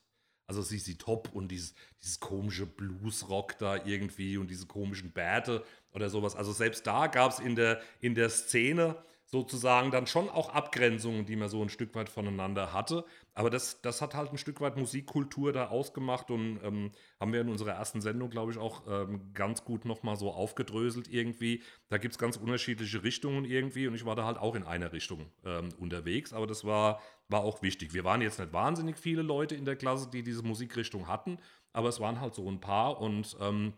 [0.48, 6.10] Also Sisi Top und dieses, dieses komische Bluesrock da irgendwie und diese komischen Bärte oder
[6.10, 6.34] sowas.
[6.34, 8.96] Also selbst da gab es in der, in der Szene
[9.30, 13.04] sozusagen dann schon auch Abgrenzungen, die man so ein Stück weit voneinander hatte.
[13.32, 16.90] Aber das, das hat halt ein Stück weit Musikkultur da ausgemacht und ähm,
[17.20, 21.06] haben wir in unserer ersten Sendung, glaube ich, auch ähm, ganz gut nochmal so aufgedröselt
[21.06, 21.62] irgendwie.
[21.88, 24.92] Da gibt es ganz unterschiedliche Richtungen irgendwie und ich war da halt auch in einer
[24.92, 27.94] Richtung ähm, unterwegs, aber das war, war auch wichtig.
[27.94, 31.38] Wir waren jetzt nicht wahnsinnig viele Leute in der Klasse, die diese Musikrichtung hatten,
[31.72, 33.74] aber es waren halt so ein paar und ähm,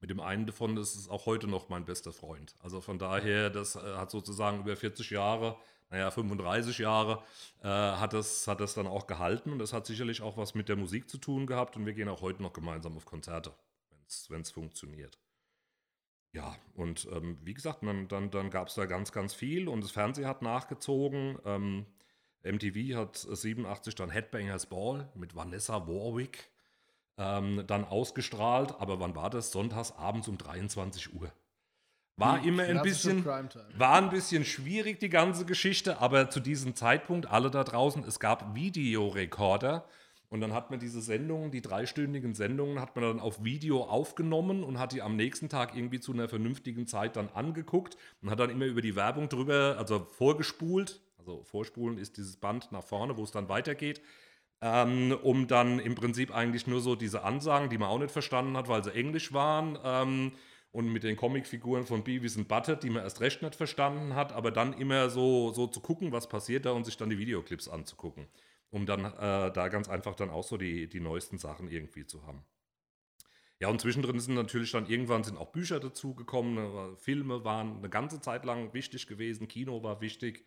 [0.00, 2.54] mit dem einen davon ist es auch heute noch mein bester Freund.
[2.60, 5.58] Also von daher, das äh, hat sozusagen über 40 Jahre,
[5.90, 7.22] naja, 35 Jahre,
[7.62, 9.52] äh, hat, das, hat das dann auch gehalten.
[9.52, 11.76] Und das hat sicherlich auch was mit der Musik zu tun gehabt.
[11.76, 13.52] Und wir gehen auch heute noch gemeinsam auf Konzerte,
[14.28, 15.18] wenn es funktioniert.
[16.32, 19.68] Ja, und ähm, wie gesagt, dann, dann, dann gab es da ganz, ganz viel.
[19.68, 21.38] Und das Fernsehen hat nachgezogen.
[21.44, 21.86] Ähm,
[22.42, 26.48] MTV hat 87 dann Headbangers Ball mit Vanessa Warwick
[27.20, 28.74] ähm, dann ausgestrahlt.
[28.80, 29.52] Aber wann war das?
[29.52, 31.30] Sonntags abends um 23 Uhr.
[32.16, 37.30] War immer ein bisschen, war ein bisschen schwierig, die ganze Geschichte, aber zu diesem Zeitpunkt,
[37.30, 39.86] alle da draußen, es gab Videorekorder
[40.28, 44.64] und dann hat man diese Sendungen, die dreistündigen Sendungen, hat man dann auf Video aufgenommen
[44.64, 48.38] und hat die am nächsten Tag irgendwie zu einer vernünftigen Zeit dann angeguckt und hat
[48.38, 53.16] dann immer über die Werbung drüber, also vorgespult, also vorspulen ist dieses Band nach vorne,
[53.16, 54.02] wo es dann weitergeht,
[54.60, 58.56] ähm, um dann im Prinzip eigentlich nur so diese Ansagen, die man auch nicht verstanden
[58.56, 60.32] hat, weil sie Englisch waren, ähm,
[60.72, 64.32] und mit den Comicfiguren von Beavis und Butthead, die man erst recht nicht verstanden hat,
[64.32, 67.68] aber dann immer so, so zu gucken, was passiert da und sich dann die Videoclips
[67.68, 68.28] anzugucken,
[68.70, 72.24] um dann äh, da ganz einfach dann auch so die, die neuesten Sachen irgendwie zu
[72.26, 72.44] haben.
[73.58, 77.90] Ja, und zwischendrin sind natürlich dann irgendwann sind auch Bücher dazugekommen, ne, Filme waren eine
[77.90, 80.46] ganze Zeit lang wichtig gewesen, Kino war wichtig.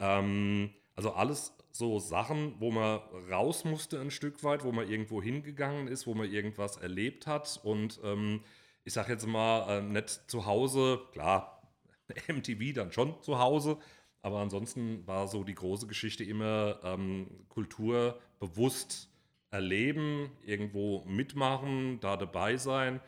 [0.00, 5.20] Ähm, also alles so Sachen, wo man raus musste ein Stück weit, wo man irgendwo
[5.20, 7.60] hingegangen ist, wo man irgendwas erlebt hat.
[7.64, 8.42] Und ähm,
[8.84, 11.62] ich sage jetzt mal, äh, nicht zu Hause, klar,
[12.28, 13.78] MTV dann schon zu Hause,
[14.22, 19.10] aber ansonsten war so die große Geschichte immer ähm, Kultur bewusst
[19.50, 23.00] erleben, irgendwo mitmachen, da dabei sein.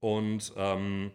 [0.00, 1.10] Und ähm,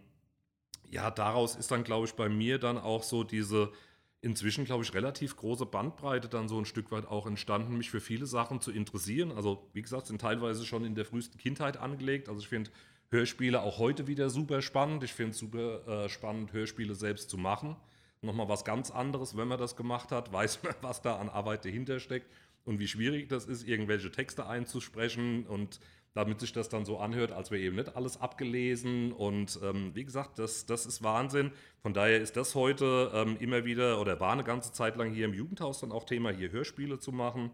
[0.89, 3.71] ja, daraus ist dann, glaube ich, bei mir dann auch so diese
[4.21, 8.01] inzwischen, glaube ich, relativ große Bandbreite dann so ein Stück weit auch entstanden, mich für
[8.01, 9.31] viele Sachen zu interessieren.
[9.31, 12.29] Also, wie gesagt, sind teilweise schon in der frühesten Kindheit angelegt.
[12.29, 12.71] Also, ich finde
[13.09, 15.03] Hörspiele auch heute wieder super spannend.
[15.03, 17.75] Ich finde es super äh, spannend, Hörspiele selbst zu machen.
[18.21, 21.65] Nochmal was ganz anderes, wenn man das gemacht hat, weiß man, was da an Arbeit
[21.65, 22.27] dahinter steckt
[22.65, 25.79] und wie schwierig das ist, irgendwelche Texte einzusprechen und
[26.17, 29.11] damit sich das dann so anhört, als wäre eben nicht alles abgelesen.
[29.13, 31.51] Und ähm, wie gesagt, das, das ist Wahnsinn.
[31.81, 35.25] Von daher ist das heute ähm, immer wieder oder war eine ganze Zeit lang hier
[35.25, 37.51] im Jugendhaus dann auch Thema, hier Hörspiele zu machen.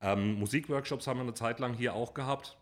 [0.00, 2.58] Ähm, Musikworkshops haben wir eine Zeit lang hier auch gehabt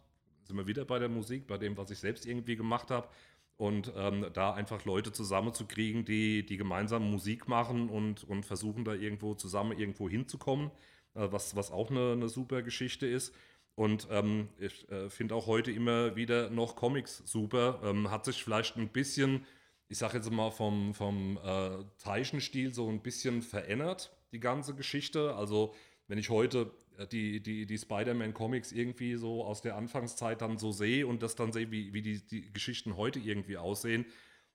[0.50, 3.08] sind wir wieder bei der Musik, bei dem, was ich selbst irgendwie gemacht habe.
[3.56, 8.94] Und ähm, da einfach Leute zusammenzukriegen, die, die gemeinsam Musik machen und, und versuchen da
[8.94, 10.70] irgendwo zusammen irgendwo hinzukommen,
[11.14, 13.34] äh, was, was auch eine, eine super Geschichte ist.
[13.80, 17.80] Und ähm, ich äh, finde auch heute immer wieder noch Comics super.
[17.82, 19.46] Ähm, hat sich vielleicht ein bisschen,
[19.88, 25.34] ich sage jetzt mal vom, vom äh, Zeichenstil so ein bisschen verändert, die ganze Geschichte.
[25.34, 25.74] Also
[26.08, 30.72] wenn ich heute äh, die, die, die Spider-Man-Comics irgendwie so aus der Anfangszeit dann so
[30.72, 34.04] sehe und das dann sehe, wie, wie die, die Geschichten heute irgendwie aussehen,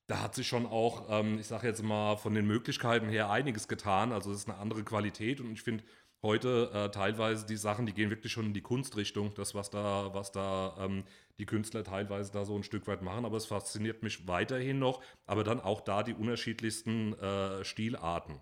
[0.05, 3.67] da hat sich schon auch, ähm, ich sage jetzt mal, von den Möglichkeiten her einiges
[3.67, 4.11] getan.
[4.11, 5.83] Also es ist eine andere Qualität und ich finde
[6.25, 10.13] heute äh, teilweise die Sachen, die gehen wirklich schon in die Kunstrichtung, das, was da,
[10.13, 11.05] was da ähm,
[11.39, 13.23] die Künstler teilweise da so ein Stück weit machen.
[13.23, 18.41] Aber es fasziniert mich weiterhin noch, aber dann auch da die unterschiedlichsten äh, Stilarten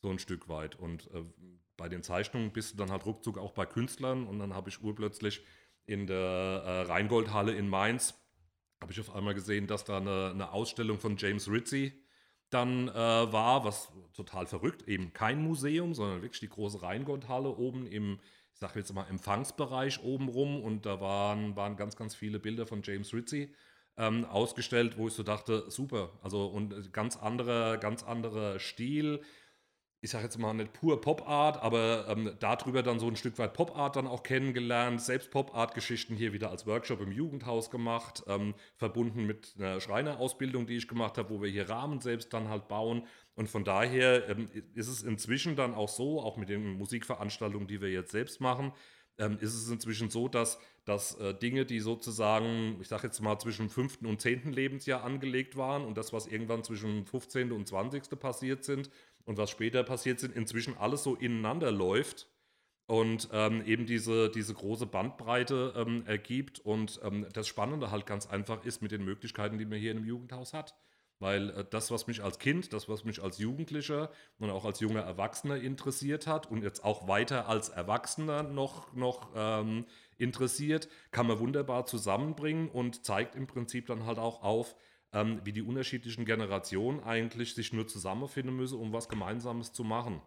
[0.00, 0.76] so ein Stück weit.
[0.76, 1.24] Und äh,
[1.76, 4.82] bei den Zeichnungen bist du dann halt ruckzuck auch bei Künstlern und dann habe ich
[4.82, 5.44] urplötzlich
[5.86, 8.14] in der äh, Rheingoldhalle in Mainz,
[8.80, 11.92] habe ich auf einmal gesehen, dass da eine, eine Ausstellung von James Ritzy
[12.50, 17.86] dann äh, war, was total verrückt, eben kein Museum, sondern wirklich die große Rheingoldhalle oben
[17.86, 18.18] im,
[18.52, 22.82] ich sage jetzt mal, Empfangsbereich obenrum und da waren, waren ganz, ganz viele Bilder von
[22.82, 23.54] James Ritchie
[23.96, 29.20] ähm, ausgestellt, wo ich so dachte, super, also und ganz anderer, ganz anderer Stil,
[30.00, 33.52] ich sage jetzt mal nicht pur Pop-Art, aber ähm, darüber dann so ein Stück weit
[33.54, 39.26] Pop-Art dann auch kennengelernt, selbst Pop-Art-Geschichten hier wieder als Workshop im Jugendhaus gemacht, ähm, verbunden
[39.26, 43.06] mit einer Schreinerausbildung, die ich gemacht habe, wo wir hier Rahmen selbst dann halt bauen.
[43.34, 47.80] Und von daher ähm, ist es inzwischen dann auch so, auch mit den Musikveranstaltungen, die
[47.80, 48.72] wir jetzt selbst machen,
[49.18, 53.38] ähm, ist es inzwischen so, dass, dass äh, Dinge, die sozusagen, ich sage jetzt mal,
[53.38, 54.02] zwischen dem 5.
[54.02, 54.52] und 10.
[54.52, 57.52] Lebensjahr angelegt waren und das, was irgendwann zwischen dem 15.
[57.52, 58.18] und 20.
[58.18, 58.90] passiert sind,
[59.28, 62.28] und was später passiert sind, inzwischen alles so ineinander läuft
[62.86, 66.60] und ähm, eben diese, diese große Bandbreite ähm, ergibt.
[66.60, 70.06] Und ähm, das Spannende halt ganz einfach ist mit den Möglichkeiten, die man hier im
[70.06, 70.74] Jugendhaus hat.
[71.18, 74.80] Weil äh, das, was mich als Kind, das, was mich als Jugendlicher und auch als
[74.80, 79.84] junger Erwachsener interessiert hat und jetzt auch weiter als Erwachsener noch, noch ähm,
[80.16, 84.74] interessiert, kann man wunderbar zusammenbringen und zeigt im Prinzip dann halt auch auf,
[85.12, 90.20] ähm, wie die unterschiedlichen Generationen eigentlich sich nur zusammenfinden müssen, um was Gemeinsames zu machen.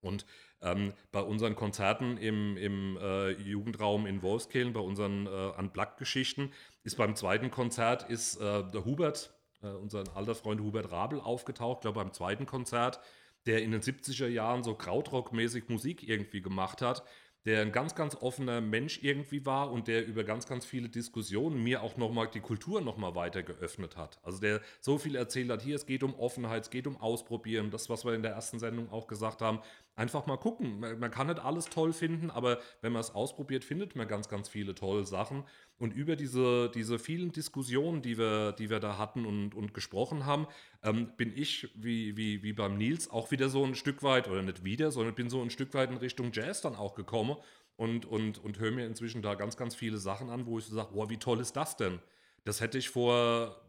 [0.00, 0.24] Und
[0.62, 6.52] ähm, bei unseren Konzerten im, im äh, Jugendraum in Wolfskehlen, bei unseren äh, Unplugged-Geschichten,
[6.84, 11.82] ist beim zweiten Konzert ist äh, der Hubert, äh, unser alter Freund Hubert Rabel, aufgetaucht,
[11.82, 13.00] glaube beim zweiten Konzert,
[13.46, 17.04] der in den 70er Jahren so Krautrock-mäßig Musik irgendwie gemacht hat
[17.46, 21.62] der ein ganz, ganz offener Mensch irgendwie war und der über ganz, ganz viele Diskussionen
[21.62, 24.18] mir auch nochmal die Kultur nochmal weiter geöffnet hat.
[24.22, 27.70] Also der so viel erzählt hat, hier, es geht um Offenheit, es geht um Ausprobieren,
[27.70, 29.60] das, was wir in der ersten Sendung auch gesagt haben,
[30.00, 30.80] einfach mal gucken.
[30.80, 34.28] Man, man kann nicht alles toll finden, aber wenn man es ausprobiert, findet man ganz,
[34.28, 35.44] ganz viele tolle Sachen.
[35.78, 40.24] Und über diese, diese vielen Diskussionen, die wir, die wir da hatten und, und gesprochen
[40.24, 40.46] haben,
[40.82, 44.42] ähm, bin ich, wie, wie, wie beim Nils, auch wieder so ein Stück weit, oder
[44.42, 47.36] nicht wieder, sondern bin so ein Stück weit in Richtung Jazz dann auch gekommen
[47.76, 50.74] und, und, und höre mir inzwischen da ganz, ganz viele Sachen an, wo ich so
[50.74, 52.00] sage, boah, wie toll ist das denn?
[52.44, 53.60] Das hätte ich vor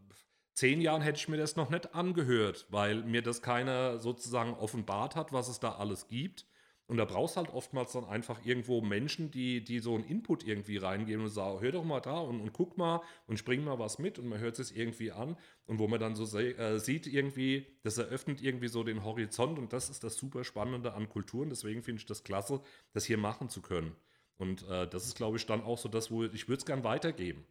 [0.54, 5.16] zehn Jahren hätte ich mir das noch nicht angehört, weil mir das keiner sozusagen offenbart
[5.16, 6.46] hat, was es da alles gibt.
[6.88, 10.76] Und da brauchst halt oftmals dann einfach irgendwo Menschen, die, die so einen Input irgendwie
[10.76, 13.98] reingeben und sagen, hör doch mal da und, und guck mal und spring mal was
[13.98, 17.66] mit und man hört es irgendwie an und wo man dann so äh, sieht irgendwie,
[17.82, 21.48] das eröffnet irgendwie so den Horizont und das ist das super Spannende an Kulturen.
[21.48, 22.60] Deswegen finde ich das klasse,
[22.92, 23.96] das hier machen zu können.
[24.36, 26.84] Und äh, das ist, glaube ich, dann auch so das, wo ich würde es gern
[26.84, 27.46] weitergeben.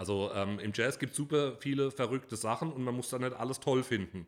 [0.00, 3.34] Also ähm, im Jazz gibt es super viele verrückte Sachen und man muss dann nicht
[3.34, 4.26] alles toll finden.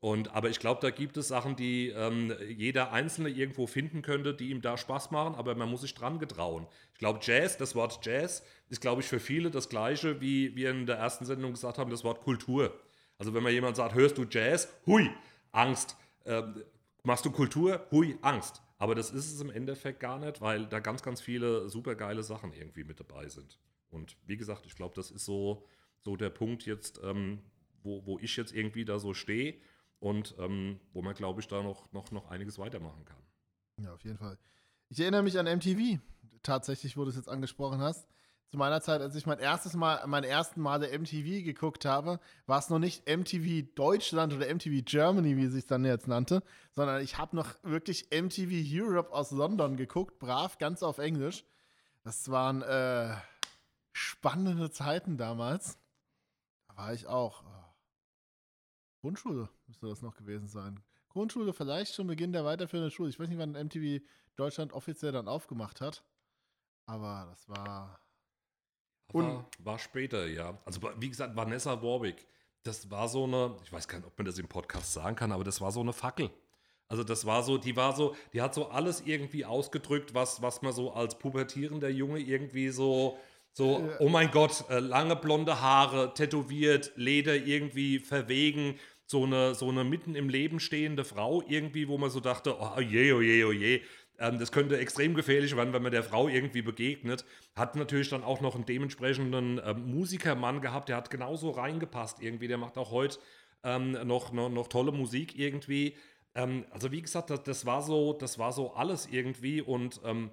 [0.00, 4.34] Und, aber ich glaube, da gibt es Sachen, die ähm, jeder Einzelne irgendwo finden könnte,
[4.34, 6.66] die ihm da Spaß machen, aber man muss sich dran getrauen.
[6.94, 10.72] Ich glaube, Jazz, das Wort Jazz, ist, glaube ich, für viele das gleiche, wie wir
[10.72, 12.74] in der ersten Sendung gesagt haben, das Wort Kultur.
[13.16, 14.76] Also wenn man jemand sagt, hörst du Jazz?
[14.86, 15.08] Hui,
[15.52, 15.96] Angst.
[16.24, 16.64] Ähm,
[17.04, 17.86] machst du Kultur?
[17.92, 18.60] Hui, Angst.
[18.76, 22.24] Aber das ist es im Endeffekt gar nicht, weil da ganz, ganz viele super geile
[22.24, 23.56] Sachen irgendwie mit dabei sind.
[23.92, 25.66] Und wie gesagt, ich glaube, das ist so,
[26.00, 27.40] so der Punkt jetzt, ähm,
[27.82, 29.60] wo, wo ich jetzt irgendwie da so stehe
[29.98, 33.22] und ähm, wo man, glaube ich, da noch, noch, noch einiges weitermachen kann.
[33.78, 34.38] Ja, auf jeden Fall.
[34.88, 36.00] Ich erinnere mich an MTV,
[36.42, 38.08] tatsächlich, wo du es jetzt angesprochen hast.
[38.48, 42.58] Zu meiner Zeit, als ich mein erstes Mal, mein ersten Male MTV geguckt habe, war
[42.58, 47.02] es noch nicht MTV Deutschland oder MTV Germany, wie es sich dann jetzt nannte, sondern
[47.02, 51.44] ich habe noch wirklich MTV Europe aus London geguckt, brav, ganz auf Englisch.
[52.04, 53.14] Das waren äh,
[53.92, 55.78] spannende Zeiten damals.
[56.68, 57.42] Da war ich auch.
[57.44, 57.62] Oh.
[59.00, 60.80] Grundschule müsste das noch gewesen sein.
[61.08, 63.10] Grundschule, vielleicht schon Beginn der weiterführenden Schule.
[63.10, 64.02] Ich weiß nicht, wann MTV
[64.36, 66.04] Deutschland offiziell dann aufgemacht hat.
[66.86, 68.00] Aber das war.
[69.12, 70.58] War, war später, ja.
[70.64, 72.26] Also, wie gesagt, Vanessa Warwick,
[72.62, 75.32] das war so eine, ich weiß gar nicht, ob man das im Podcast sagen kann,
[75.32, 76.30] aber das war so eine Fackel.
[76.88, 80.62] Also das war so, die war so, die hat so alles irgendwie ausgedrückt, was, was
[80.62, 83.18] man so als pubertierender Junge irgendwie so
[83.52, 89.68] so, oh mein Gott, äh, lange blonde Haare, tätowiert, Leder irgendwie verwegen, so eine, so
[89.68, 93.44] eine mitten im Leben stehende Frau irgendwie, wo man so dachte, oh je, oh je,
[93.44, 93.82] oh je.
[94.18, 97.26] Ähm, das könnte extrem gefährlich werden, wenn man der Frau irgendwie begegnet.
[97.54, 102.48] Hat natürlich dann auch noch einen dementsprechenden äh, Musikermann gehabt, der hat genauso reingepasst irgendwie.
[102.48, 103.18] Der macht auch heute
[103.64, 105.96] ähm, noch, noch, noch, tolle Musik irgendwie.
[106.34, 110.30] Ähm, also wie gesagt, das, das, war so, das war so alles irgendwie und ähm,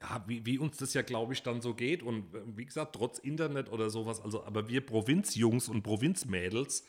[0.00, 2.02] ja, wie, wie uns das ja, glaube ich, dann so geht.
[2.02, 6.84] Und äh, wie gesagt, trotz Internet oder sowas, also, aber wir Provinzjungs und Provinzmädels,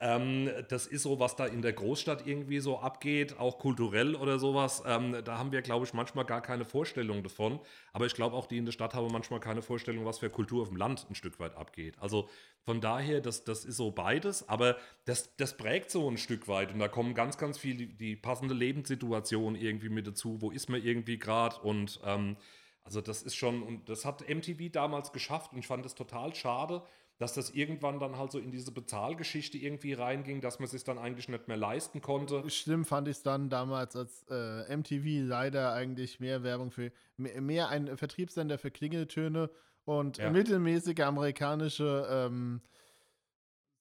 [0.00, 4.38] Ähm, das ist so, was da in der Großstadt irgendwie so abgeht, auch kulturell oder
[4.38, 4.82] sowas.
[4.84, 7.60] Ähm, da haben wir, glaube ich, manchmal gar keine Vorstellung davon.
[7.92, 10.62] Aber ich glaube auch, die in der Stadt haben manchmal keine Vorstellung, was für Kultur
[10.62, 11.96] auf dem Land ein Stück weit abgeht.
[12.00, 12.28] Also
[12.64, 16.72] von daher, das, das ist so beides, aber das, das prägt so ein Stück weit.
[16.72, 20.40] Und da kommen ganz, ganz viel die, die passende Lebenssituation irgendwie mit dazu.
[20.40, 21.60] Wo ist man irgendwie gerade?
[21.60, 22.36] Und ähm,
[22.84, 26.34] also das ist schon, und das hat MTV damals geschafft und ich fand es total
[26.34, 26.82] schade,
[27.22, 30.82] dass das irgendwann dann halt so in diese Bezahlgeschichte irgendwie reinging, dass man es sich
[30.82, 32.50] dann eigentlich nicht mehr leisten konnte.
[32.50, 37.40] Schlimm fand ich es dann damals, als äh, MTV leider eigentlich mehr Werbung für, mehr,
[37.40, 39.50] mehr ein Vertriebssender für Klingeltöne
[39.84, 40.30] und Ja.
[40.30, 42.60] mittelmäßige amerikanische ähm,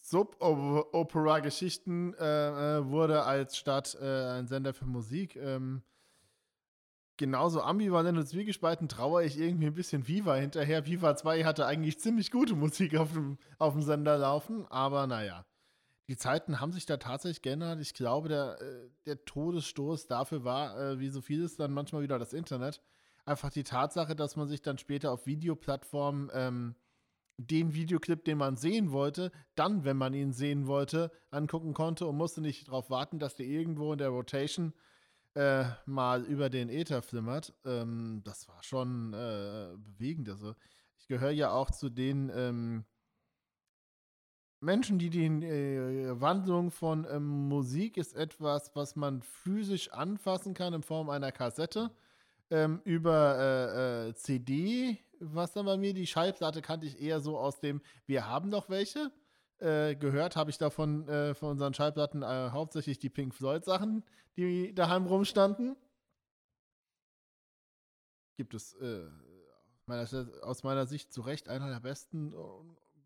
[0.02, 5.36] Soap-Opera-Geschichten äh, äh, wurde als statt äh, ein Sender für Musik.
[5.36, 5.82] Ähm,
[7.22, 10.88] genauso ambivalent und zwiegespalten trauere ich irgendwie ein bisschen Viva hinterher.
[10.88, 15.46] Viva 2 hatte eigentlich ziemlich gute Musik auf dem, auf dem Sender laufen, aber naja.
[16.08, 17.80] Die Zeiten haben sich da tatsächlich geändert.
[17.80, 22.18] Ich glaube, der, äh, der Todesstoß dafür war, äh, wie so vieles, dann manchmal wieder
[22.18, 22.82] das Internet.
[23.24, 26.76] Einfach die Tatsache, dass man sich dann später auf Videoplattformen ähm,
[27.38, 32.18] den Videoclip, den man sehen wollte, dann, wenn man ihn sehen wollte, angucken konnte und
[32.18, 34.74] musste nicht darauf warten, dass der irgendwo in der Rotation
[35.36, 37.54] äh, mal über den Äther flimmert.
[37.66, 40.30] Ähm, das war schon äh, bewegend.
[40.30, 40.56] Also
[40.98, 42.86] ich gehöre ja auch zu den ähm,
[44.60, 50.74] Menschen, die die äh, Wandlung von ähm, Musik ist etwas, was man physisch anfassen kann
[50.74, 51.92] in Form einer Kassette
[52.52, 55.00] ähm, über äh, äh, CD.
[55.20, 58.70] Was dann bei mir die Schallplatte kannte ich eher so aus dem Wir haben noch
[58.70, 59.12] welche.
[59.62, 64.04] Äh, gehört habe ich davon äh, von unseren Schallplatten äh, hauptsächlich die Pink Floyd Sachen,
[64.36, 65.76] die daheim rumstanden.
[68.38, 69.08] Gibt es äh,
[69.86, 70.08] meiner,
[70.42, 72.38] aus meiner Sicht zu Recht einer der besten äh,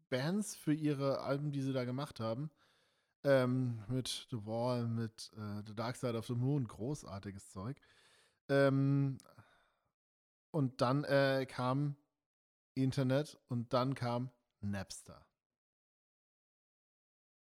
[0.10, 2.49] Bands für ihre Alben, die sie da gemacht haben.
[3.26, 5.32] Ähm, mit The Wall, mit
[5.66, 7.76] The Dark Side of the Moon, großartiges Zeug.
[8.47, 9.18] Ähm,
[10.51, 11.03] und dann
[11.47, 11.97] kam
[12.76, 14.30] Internet und dann kam
[14.62, 15.24] Napster.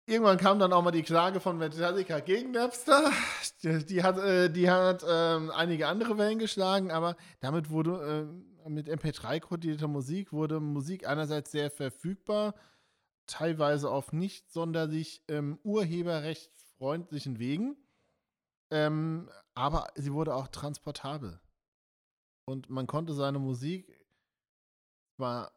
[0.07, 3.11] Irgendwann kam dann auch mal die Klage von Metallica gegen Napster.
[3.63, 8.27] Die, hat, äh, die hat ähm, einige andere Wellen geschlagen, aber damit wurde
[8.65, 12.55] äh, mit MP3 kodierter Musik wurde Musik einerseits sehr verfügbar,
[13.27, 17.77] teilweise auf nicht sonderlich ähm, urheberrechtsfreundlichen Wegen,
[18.71, 21.41] ähm, aber sie wurde auch transportabel.
[22.45, 24.05] Und man konnte seine Musik,
[25.17, 25.53] zwar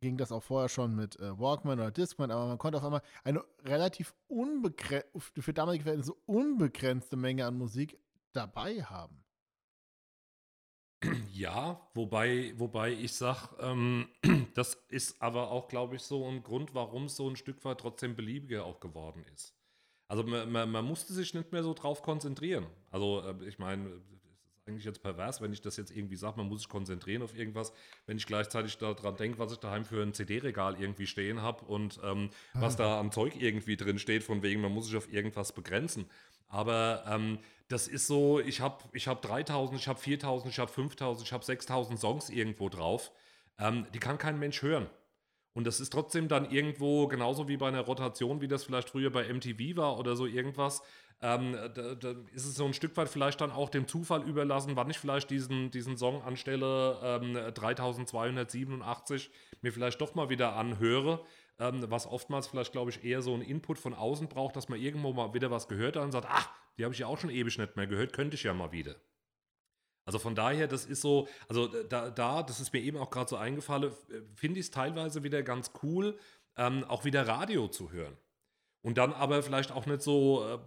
[0.00, 3.02] ging das auch vorher schon mit äh, Walkman oder Discman, aber man konnte auf einmal
[3.22, 7.98] eine relativ unbegrenzte, für damalige Verhältnisse unbegrenzte Menge an Musik
[8.32, 9.22] dabei haben.
[11.32, 14.08] Ja, wobei, wobei ich sage, ähm,
[14.54, 17.80] das ist aber auch, glaube ich, so ein Grund, warum es so ein Stück weit
[17.80, 19.54] trotzdem beliebiger auch geworden ist.
[20.08, 22.66] Also man, man, man musste sich nicht mehr so drauf konzentrieren.
[22.90, 24.02] Also äh, ich meine,
[24.70, 27.72] eigentlich jetzt pervers, wenn ich das jetzt irgendwie sage, man muss sich konzentrieren auf irgendwas,
[28.06, 32.00] wenn ich gleichzeitig daran denke, was ich daheim für ein CD-Regal irgendwie stehen habe und
[32.02, 35.52] ähm, was da an Zeug irgendwie drin steht, von wegen, man muss sich auf irgendwas
[35.52, 36.06] begrenzen.
[36.48, 40.70] Aber ähm, das ist so, ich habe ich hab 3000, ich habe 4000, ich habe
[40.70, 43.12] 5000, ich habe 6000 Songs irgendwo drauf.
[43.58, 44.88] Ähm, die kann kein Mensch hören.
[45.52, 49.10] Und das ist trotzdem dann irgendwo genauso wie bei einer Rotation, wie das vielleicht früher
[49.10, 50.82] bei MTV war oder so irgendwas.
[51.22, 54.74] Ähm, da, da ist es so ein Stück weit vielleicht dann auch dem Zufall überlassen,
[54.76, 61.22] wann ich vielleicht diesen, diesen Song anstelle ähm, 3287 mir vielleicht doch mal wieder anhöre.
[61.58, 64.80] Ähm, was oftmals vielleicht, glaube ich, eher so ein Input von außen braucht, dass man
[64.80, 66.48] irgendwo mal wieder was gehört hat und sagt, ach,
[66.78, 68.96] die habe ich ja auch schon ewig nicht mehr gehört, könnte ich ja mal wieder.
[70.06, 73.28] Also von daher, das ist so, also da, da das ist mir eben auch gerade
[73.28, 73.92] so eingefallen,
[74.34, 76.18] finde ich es teilweise wieder ganz cool,
[76.56, 78.16] ähm, auch wieder Radio zu hören.
[78.82, 80.58] Und dann aber vielleicht auch nicht so äh,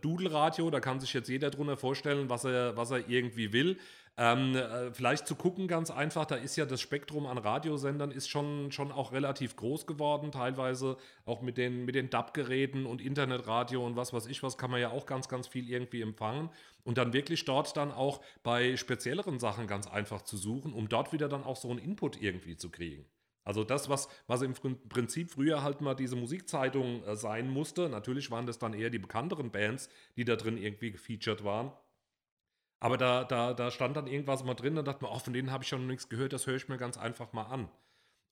[0.00, 3.78] Dudelradio, da kann sich jetzt jeder drunter vorstellen, was er, was er irgendwie will.
[4.18, 8.28] Ähm, äh, vielleicht zu gucken, ganz einfach, da ist ja das Spektrum an Radiosendern ist
[8.28, 13.84] schon, schon auch relativ groß geworden, teilweise auch mit den, mit den DAB-Geräten und Internetradio
[13.84, 16.50] und was weiß ich was, kann man ja auch ganz, ganz viel irgendwie empfangen.
[16.84, 21.14] Und dann wirklich dort dann auch bei spezielleren Sachen ganz einfach zu suchen, um dort
[21.14, 23.06] wieder dann auch so einen Input irgendwie zu kriegen.
[23.44, 27.88] Also das, was, was im Prin- Prinzip früher halt mal diese Musikzeitung äh, sein musste,
[27.88, 31.72] natürlich waren das dann eher die bekannteren Bands, die da drin irgendwie gefeatured waren.
[32.80, 35.50] Aber da, da, da stand dann irgendwas mal drin, dann dachte man, oh, von denen
[35.50, 37.70] habe ich schon nichts gehört, das höre ich mir ganz einfach mal an.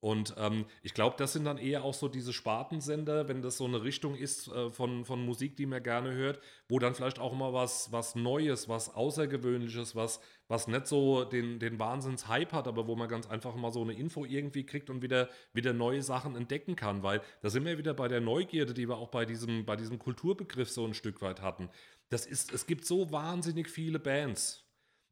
[0.01, 3.67] Und ähm, ich glaube, das sind dann eher auch so diese Spartensender, wenn das so
[3.67, 6.41] eine Richtung ist äh, von, von Musik, die man gerne hört,
[6.71, 11.59] wo dann vielleicht auch mal was, was Neues, was Außergewöhnliches, was, was nicht so den,
[11.59, 15.03] den Wahnsinns-Hype hat, aber wo man ganz einfach mal so eine Info irgendwie kriegt und
[15.03, 17.03] wieder, wieder neue Sachen entdecken kann.
[17.03, 19.99] Weil da sind wir wieder bei der Neugierde, die wir auch bei diesem, bei diesem
[19.99, 21.69] Kulturbegriff so ein Stück weit hatten.
[22.09, 24.65] Das ist, es gibt so wahnsinnig viele Bands.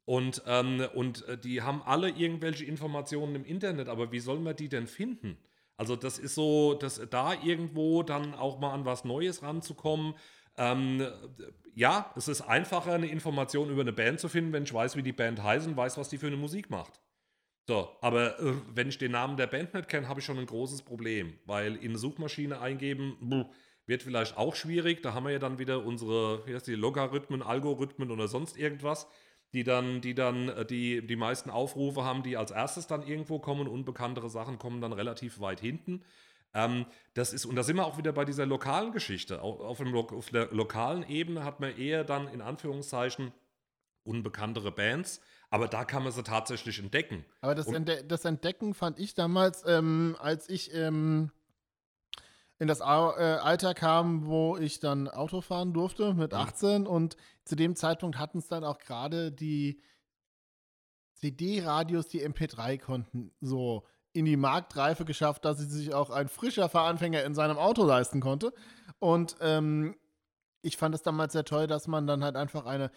[0.08, 4.56] Und, ähm, und äh, die haben alle irgendwelche Informationen im Internet, aber wie soll man
[4.56, 5.36] die denn finden?
[5.76, 10.14] Also das ist so, dass da irgendwo dann auch mal an was Neues ranzukommen.
[10.56, 11.06] Ähm,
[11.74, 15.02] ja, es ist einfacher, eine Information über eine Band zu finden, wenn ich weiß, wie
[15.02, 17.02] die Band heißt und weiß, was die für eine Musik macht.
[17.66, 20.46] So, aber äh, wenn ich den Namen der Band nicht kenne, habe ich schon ein
[20.46, 23.46] großes Problem, weil in eine Suchmaschine eingeben
[23.84, 25.02] wird vielleicht auch schwierig.
[25.02, 29.06] Da haben wir ja dann wieder unsere, wie heißt die, Logarithmen, Algorithmen oder sonst irgendwas
[29.52, 33.38] die dann, die dann äh, die, die meisten Aufrufe haben, die als erstes dann irgendwo
[33.38, 33.66] kommen.
[33.66, 36.02] Unbekanntere Sachen kommen dann relativ weit hinten.
[36.54, 39.42] Ähm, das ist, und da sind wir auch wieder bei dieser lokalen Geschichte.
[39.42, 43.32] Auf, auf, dem, auf der lokalen Ebene hat man eher dann in Anführungszeichen
[44.04, 45.20] unbekanntere Bands,
[45.50, 47.24] aber da kann man sie tatsächlich entdecken.
[47.40, 51.30] Aber das, Entde das Entdecken fand ich damals, ähm, als ich ähm,
[52.58, 56.86] in das äh, Alter kam, wo ich dann Auto fahren durfte mit 18 mhm.
[56.86, 59.80] und zu dem Zeitpunkt hatten es dann auch gerade die
[61.14, 66.68] CD-Radios, die MP3 konnten, so in die Marktreife geschafft, dass sie sich auch ein frischer
[66.68, 68.52] Fahranfänger in seinem Auto leisten konnte.
[68.98, 69.96] Und ähm,
[70.62, 72.90] ich fand es damals sehr toll, dass man dann halt einfach eine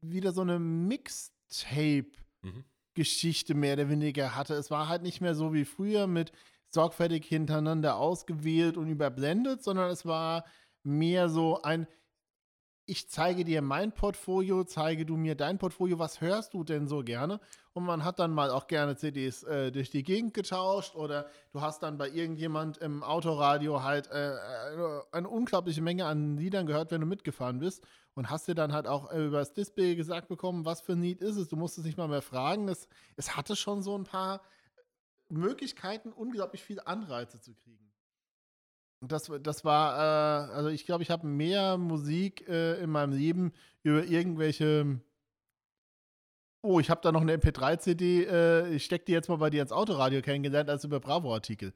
[0.00, 3.60] wieder so eine Mixtape-Geschichte mhm.
[3.60, 4.54] mehr oder weniger hatte.
[4.54, 6.32] Es war halt nicht mehr so wie früher mit
[6.70, 10.44] sorgfältig hintereinander ausgewählt und überblendet, sondern es war
[10.82, 11.86] mehr so ein,
[12.86, 17.04] ich zeige dir mein Portfolio, zeige du mir dein Portfolio, was hörst du denn so
[17.04, 17.38] gerne?
[17.72, 21.60] Und man hat dann mal auch gerne CDs äh, durch die Gegend getauscht oder du
[21.60, 26.90] hast dann bei irgendjemand im Autoradio halt äh, äh eine unglaubliche Menge an Liedern gehört,
[26.90, 30.64] wenn du mitgefahren bist und hast dir dann halt auch über das Display gesagt bekommen,
[30.64, 31.48] was für ein Lied ist es.
[31.48, 32.68] Du musstest nicht mal mehr fragen.
[32.68, 34.40] Es, es hatte schon so ein paar
[35.30, 37.90] Möglichkeiten, unglaublich viele Anreize zu kriegen.
[39.00, 43.12] Und das, das war, äh, also ich glaube, ich habe mehr Musik äh, in meinem
[43.12, 43.52] Leben
[43.82, 45.00] über irgendwelche.
[46.62, 49.62] Oh, ich habe da noch eine MP3-CD, äh, ich stecke die jetzt mal bei dir
[49.62, 51.72] ins Autoradio kennengelernt, als über Bravo-Artikel.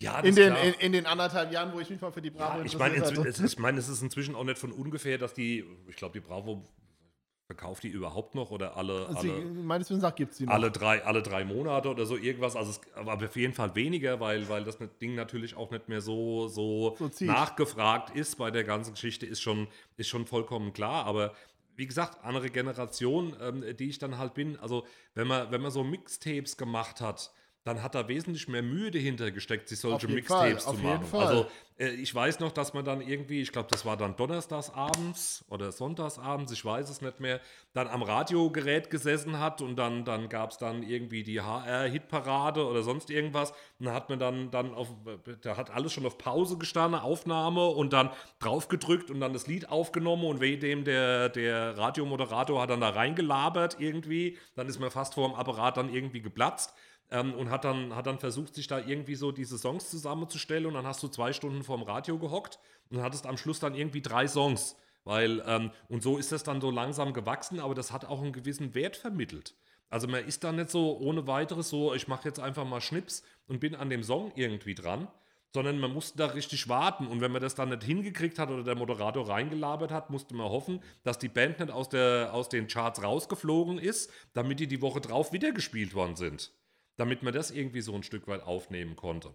[0.00, 2.58] Ja, in den, in, in, den anderthalb Jahren, wo ich mich mal für die Bravo
[2.58, 5.96] ja, ich meine, ich meine, es ist inzwischen auch nicht von ungefähr, dass die, ich
[5.96, 6.68] glaube, die Bravo
[7.46, 10.54] Verkauft die überhaupt noch oder alle, also alle meines Wissens gibt es die noch.
[10.54, 14.18] Alle drei, alle drei Monate oder so irgendwas, also es, aber auf jeden Fall weniger,
[14.18, 18.64] weil, weil das Ding natürlich auch nicht mehr so, so, so nachgefragt ist bei der
[18.64, 19.68] ganzen Geschichte, ist schon,
[19.98, 21.34] ist schon vollkommen klar, aber
[21.76, 25.70] wie gesagt, andere Generation, ähm, die ich dann halt bin, also wenn man, wenn man
[25.70, 27.30] so Mixtapes gemacht hat,
[27.64, 31.06] dann hat da wesentlich mehr Mühe dahinter gesteckt, sich solche Mixtapes Fall, zu machen.
[31.12, 31.46] Also
[31.78, 35.46] äh, ich weiß noch, dass man dann irgendwie, ich glaube, das war dann donnerstags abends
[35.48, 37.40] oder sonntags abends, ich weiß es nicht mehr,
[37.72, 42.82] dann am Radiogerät gesessen hat und dann, dann gab es dann irgendwie die HR-Hitparade oder
[42.82, 43.52] sonst irgendwas.
[43.78, 44.88] Und dann hat man dann, dann auf,
[45.40, 48.10] da hat alles schon auf Pause gestanden, Aufnahme und dann
[48.40, 52.90] draufgedrückt und dann das Lied aufgenommen und weh dem der, der Radiomoderator hat dann da
[52.90, 56.74] reingelabert irgendwie, dann ist man fast vor dem Apparat dann irgendwie geplatzt
[57.10, 60.74] ähm, und hat dann, hat dann versucht, sich da irgendwie so diese Songs zusammenzustellen und
[60.74, 62.58] dann hast du zwei Stunden vorm Radio gehockt
[62.90, 64.76] und hattest am Schluss dann irgendwie drei Songs.
[65.04, 68.32] Weil, ähm, und so ist das dann so langsam gewachsen, aber das hat auch einen
[68.32, 69.54] gewissen Wert vermittelt.
[69.90, 73.22] Also man ist da nicht so ohne weiteres so, ich mache jetzt einfach mal Schnips
[73.46, 75.08] und bin an dem Song irgendwie dran,
[75.52, 77.06] sondern man musste da richtig warten.
[77.06, 80.48] Und wenn man das dann nicht hingekriegt hat oder der Moderator reingelabert hat, musste man
[80.48, 84.80] hoffen, dass die Band nicht aus, der, aus den Charts rausgeflogen ist, damit die die
[84.80, 86.50] Woche drauf wieder gespielt worden sind
[86.96, 89.34] damit man das irgendwie so ein Stück weit aufnehmen konnte.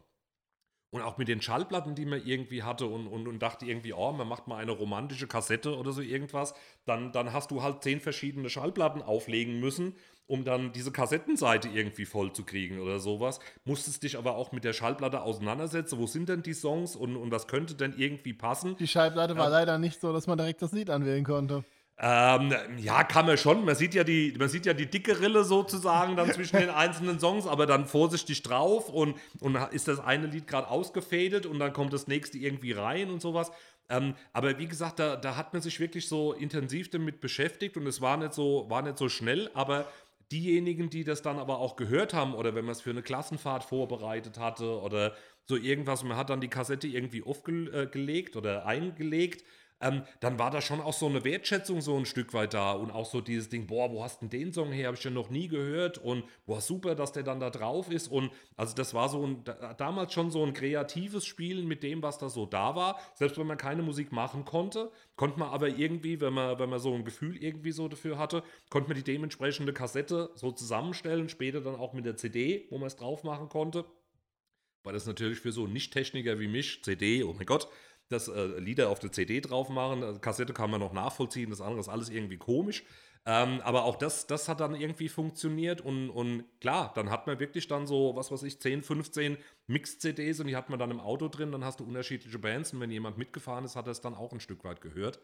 [0.91, 4.12] Und auch mit den Schallplatten, die man irgendwie hatte und, und, und dachte irgendwie, oh,
[4.12, 6.55] man macht mal eine romantische Kassette oder so irgendwas,
[6.86, 9.95] dann, dann hast du halt zehn verschiedene Schallplatten auflegen müssen,
[10.26, 13.39] um dann diese Kassettenseite irgendwie voll zu kriegen oder sowas.
[13.66, 15.99] Musstest dich aber auch mit der Schallplatte auseinandersetzen.
[15.99, 18.76] Wo sind denn die Songs und, und was könnte denn irgendwie passen?
[18.78, 21.66] Die Schallplatte war ähm, leider nicht so, dass man direkt das Lied anwählen konnte.
[22.02, 23.66] Ähm, ja, kann man schon.
[23.66, 27.20] Man sieht ja die, man sieht ja die dicke Rille sozusagen dann zwischen den einzelnen
[27.20, 31.74] Songs, aber dann vorsichtig drauf und, und ist das eine Lied gerade ausgefädet und dann
[31.74, 33.52] kommt das nächste irgendwie rein und sowas.
[33.89, 37.86] Ähm, aber wie gesagt, da, da hat man sich wirklich so intensiv damit beschäftigt und
[37.86, 39.86] es war nicht so, war nicht so schnell, aber
[40.32, 43.66] diejenigen, die das dann aber auch gehört haben oder wenn man es für eine Klassenfahrt
[43.66, 49.43] vorbereitet hatte oder so irgendwas, man hat dann die Kassette irgendwie aufgelegt oder eingelegt
[49.82, 52.92] ähm, dann war da schon auch so eine Wertschätzung so ein Stück weit da und
[52.92, 55.30] auch so dieses Ding, boah, wo hast denn den Song her, habe ich den noch
[55.30, 59.10] nie gehört und boah, super, dass der dann da drauf ist und also das war
[59.10, 59.44] so ein,
[59.78, 63.48] damals schon so ein kreatives Spielen mit dem, was da so da war, selbst wenn
[63.48, 67.06] man keine Musik machen konnte, konnte man aber irgendwie, wenn man, wenn man so ein
[67.06, 71.94] Gefühl irgendwie so dafür hatte, konnte man die dementsprechende Kassette so zusammenstellen, später dann auch
[71.94, 73.86] mit der CD, wo man es drauf machen konnte.
[74.84, 77.68] Weil das natürlich für so Nicht-Techniker wie mich, CD, oh mein Gott,
[78.10, 80.03] das äh, Lieder auf der CD drauf machen.
[80.03, 82.84] Also Kassette kann man noch nachvollziehen, das andere ist alles irgendwie komisch.
[83.26, 87.39] Ähm, aber auch das, das hat dann irgendwie funktioniert und, und klar, dann hat man
[87.39, 89.38] wirklich dann so, was weiß ich, 10, 15
[89.68, 92.80] Mix-CDs und die hat man dann im Auto drin, dann hast du unterschiedliche Bands und
[92.80, 95.20] wenn jemand mitgefahren ist, hat er es dann auch ein Stück weit gehört.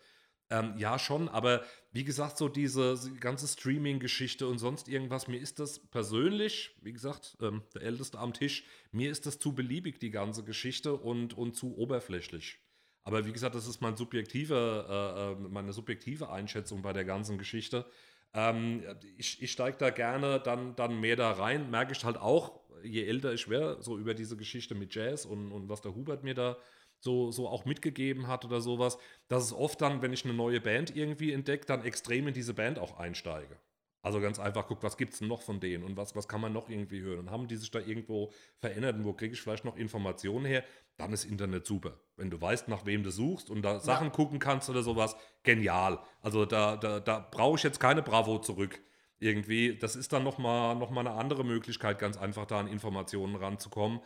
[0.52, 5.58] Ähm, ja, schon, aber wie gesagt, so diese ganze Streaming-Geschichte und sonst irgendwas, mir ist
[5.60, 10.12] das persönlich, wie gesagt, ähm, der Älteste am Tisch, mir ist das zu beliebig, die
[10.12, 12.60] ganze Geschichte und, und zu oberflächlich.
[13.06, 17.38] Aber wie gesagt, das ist mein subjektive, äh, äh, meine subjektive Einschätzung bei der ganzen
[17.38, 17.86] Geschichte.
[18.34, 18.84] Ähm,
[19.18, 21.70] ich ich steige da gerne dann, dann mehr da rein.
[21.70, 25.52] Merke ich halt auch, je älter ich werde, so über diese Geschichte mit Jazz und,
[25.52, 26.58] und was der Hubert mir da
[27.00, 28.98] so, so auch mitgegeben hat oder sowas,
[29.28, 32.56] dass es oft dann, wenn ich eine neue Band irgendwie entdecke, dann extrem in diese
[32.56, 33.58] Band auch einsteige.
[34.06, 36.40] Also ganz einfach, guck, was gibt es denn noch von denen und was, was kann
[36.40, 37.22] man noch irgendwie hören?
[37.22, 40.64] Und haben die sich da irgendwo verändert und wo kriege ich vielleicht noch Informationen her?
[40.98, 41.98] Dann ist Internet super.
[42.16, 44.14] Wenn du weißt, nach wem du suchst und da Sachen ja.
[44.14, 45.98] gucken kannst oder sowas, genial.
[46.22, 48.80] Also da, da, da brauche ich jetzt keine Bravo zurück.
[49.18, 53.36] Irgendwie, das ist dann nochmal noch mal eine andere Möglichkeit, ganz einfach da an Informationen
[53.36, 54.02] ranzukommen.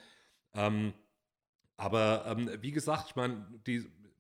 [0.54, 0.93] Ähm,
[1.76, 3.45] aber ähm, wie gesagt, ich meine,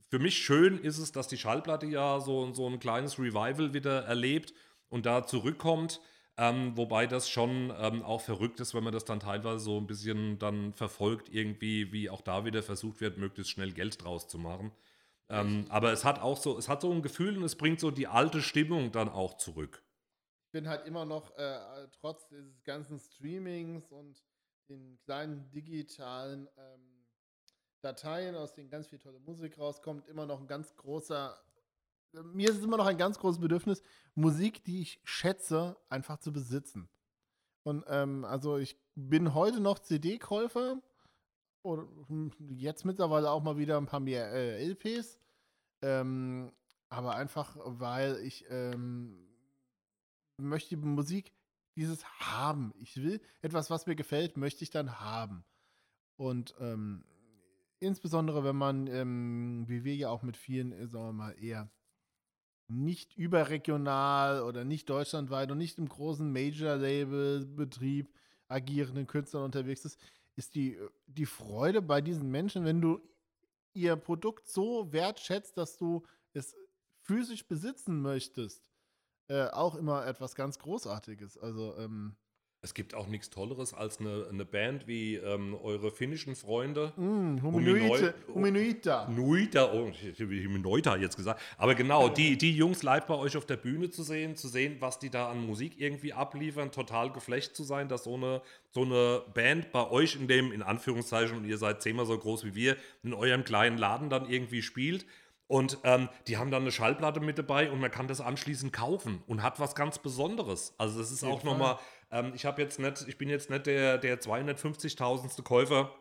[0.09, 4.03] für mich schön ist es, dass die Schallplatte ja so, so ein kleines Revival wieder
[4.03, 4.53] erlebt
[4.89, 6.01] und da zurückkommt.
[6.37, 9.87] Ähm, wobei das schon ähm, auch verrückt ist, wenn man das dann teilweise so ein
[9.87, 14.37] bisschen dann verfolgt, irgendwie, wie auch da wieder versucht wird, möglichst schnell Geld draus zu
[14.37, 14.71] machen.
[15.27, 17.91] Ähm, aber es hat auch so, es hat so ein Gefühl und es bringt so
[17.91, 19.83] die alte Stimmung dann auch zurück.
[20.45, 24.23] Ich bin halt immer noch, äh, trotz dieses ganzen Streamings und
[24.69, 27.05] den kleinen digitalen ähm,
[27.81, 31.37] Dateien, aus denen ganz viel tolle Musik rauskommt, immer noch ein ganz großer
[32.13, 33.83] mir ist es immer noch ein ganz großes Bedürfnis,
[34.15, 36.89] Musik, die ich schätze, einfach zu besitzen.
[37.63, 40.81] Und ähm, also ich bin heute noch CD-Käufer
[41.61, 41.87] oder
[42.49, 45.19] jetzt mittlerweile auch mal wieder ein paar mehr äh, LPs.
[45.81, 46.51] Ähm,
[46.89, 49.27] aber einfach, weil ich ähm,
[50.37, 51.31] möchte Musik
[51.75, 52.73] dieses haben.
[52.79, 55.43] Ich will etwas, was mir gefällt, möchte ich dann haben.
[56.17, 57.05] Und ähm,
[57.79, 61.69] insbesondere, wenn man, ähm, wie wir ja auch mit vielen, äh, sagen wir mal, eher
[62.69, 68.13] nicht überregional oder nicht deutschlandweit und nicht im großen Major-Label-Betrieb
[68.47, 69.99] agierenden Künstlern unterwegs ist,
[70.35, 73.01] ist die, die Freude bei diesen Menschen, wenn du
[73.73, 76.03] ihr Produkt so wertschätzt, dass du
[76.33, 76.55] es
[77.01, 78.69] physisch besitzen möchtest,
[79.27, 81.37] äh, auch immer etwas ganz Großartiges.
[81.37, 82.15] Also, ähm,
[82.61, 86.91] es gibt auch nichts Tolleres als eine, eine Band wie ähm, eure finnischen Freunde.
[86.97, 89.07] Mm, Huminoide, Huminoida.
[89.07, 89.89] Nuita, oh,
[90.19, 91.41] Huminoida jetzt gesagt.
[91.57, 94.75] Aber genau, die, die Jungs live bei euch auf der Bühne zu sehen, zu sehen,
[94.81, 98.41] was die da an Musik irgendwie abliefern, total geflecht zu sein, dass so eine,
[98.71, 102.43] so eine Band bei euch in dem, in Anführungszeichen, und ihr seid zehnmal so groß
[102.43, 105.05] wie wir, in eurem kleinen Laden dann irgendwie spielt.
[105.47, 109.23] Und ähm, die haben dann eine Schallplatte mit dabei und man kann das anschließend kaufen
[109.25, 110.75] und hat was ganz Besonderes.
[110.77, 111.79] Also das ist auch nochmal
[112.11, 115.43] ähm, ich habe jetzt nicht, ich bin jetzt nicht der, der 250.000.
[115.43, 115.93] Käufer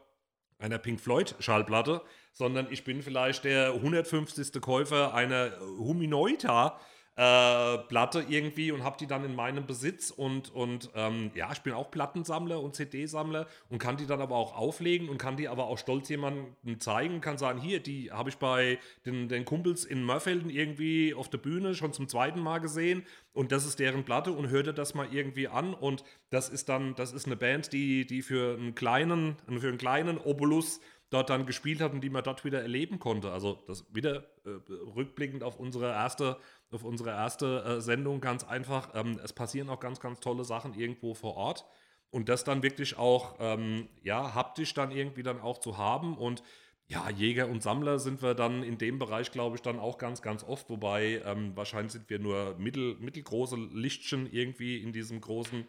[0.59, 2.03] einer Pink Floyd Schallplatte,
[2.33, 4.61] sondern ich bin vielleicht der 150.
[4.61, 6.81] Käufer einer Huminoida
[7.19, 11.59] äh, Platte irgendwie und habe die dann in meinem Besitz und, und ähm, ja, ich
[11.63, 15.49] bin auch Plattensammler und CD-Sammler und kann die dann aber auch auflegen und kann die
[15.49, 19.85] aber auch stolz jemandem zeigen, kann sagen, hier, die habe ich bei den, den Kumpels
[19.85, 24.05] in Mörfelden irgendwie auf der Bühne schon zum zweiten Mal gesehen und das ist deren
[24.05, 27.73] Platte und hörte das mal irgendwie an und das ist dann, das ist eine Band,
[27.73, 32.11] die, die für einen kleinen, für einen kleinen Obolus dort dann gespielt hat und die
[32.11, 33.33] man dort wieder erleben konnte.
[33.33, 34.51] Also das wieder äh,
[34.95, 36.37] rückblickend auf unsere erste,
[36.71, 38.91] auf unsere erste äh, Sendung ganz einfach.
[38.95, 41.65] Ähm, es passieren auch ganz, ganz tolle Sachen irgendwo vor Ort.
[42.11, 46.17] Und das dann wirklich auch, ähm, ja, haptisch dann irgendwie dann auch zu haben.
[46.17, 46.43] Und
[46.87, 50.23] ja, Jäger und Sammler sind wir dann in dem Bereich, glaube ich, dann auch ganz,
[50.23, 50.71] ganz oft.
[50.71, 55.67] Wobei ähm, wahrscheinlich sind wir nur mittel, mittelgroße Lichtchen irgendwie in diesem großen,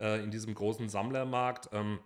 [0.00, 1.68] äh, in diesem großen Sammlermarkt.
[1.72, 1.98] Ähm,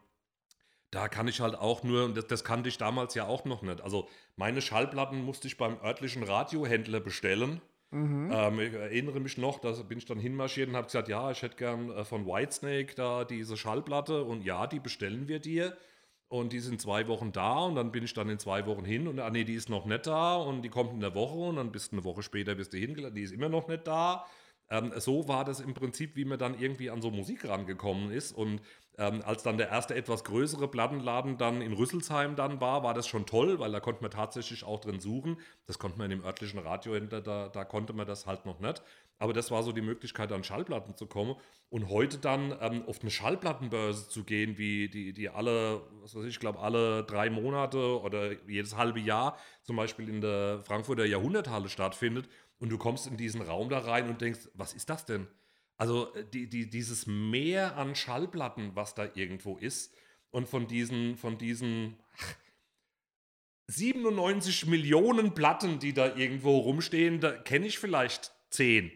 [0.91, 3.63] da kann ich halt auch nur, und das, das, kannte ich damals ja auch noch
[3.63, 3.83] nicht.
[3.83, 7.61] Also meine Schallplatten musste ich beim örtlichen Radiohändler bestellen.
[7.91, 8.31] Mhm.
[8.33, 11.43] Ähm, ich erinnere mich noch, da bin ich dann hinmarschiert und habe gesagt, ja, ich
[11.43, 15.77] hätte gern äh, von Whitesnake da diese Schallplatte und ja, die bestellen wir dir.
[16.29, 19.09] und die sind zwei Wochen da und dann bin ich dann in zwei Wochen hin
[19.09, 21.57] und ah nee, die ist noch nicht da und die kommt in der Woche und
[21.57, 24.27] dann bist du eine Woche später bist du hingeladen, die ist immer noch nicht da.
[24.71, 28.33] Ähm, so war das im Prinzip, wie man dann irgendwie an so Musik rangekommen ist
[28.33, 28.61] und
[28.99, 33.07] ähm, als dann der erste etwas größere Plattenladen dann in Rüsselsheim dann war, war das
[33.07, 35.39] schon toll, weil da konnte man tatsächlich auch drin suchen.
[35.67, 38.83] Das konnte man in dem örtlichen Radiohändler, da, da konnte man das halt noch nicht.
[39.19, 41.37] Aber das war so die Möglichkeit, an Schallplatten zu kommen.
[41.69, 46.25] Und heute dann ähm, auf eine Schallplattenbörse zu gehen, wie die, die alle, was weiß
[46.25, 51.05] ich, ich glaube, alle drei Monate oder jedes halbe Jahr zum Beispiel in der Frankfurter
[51.05, 52.29] Jahrhunderthalle stattfindet.
[52.59, 55.27] Und du kommst in diesen Raum da rein und denkst, was ist das denn?
[55.77, 59.95] Also äh, die, die, dieses Meer an Schallplatten, was da irgendwo ist,
[60.31, 61.97] und von diesen, von diesen
[63.69, 68.93] 97 Millionen Platten, die da irgendwo rumstehen, da kenne ich vielleicht 10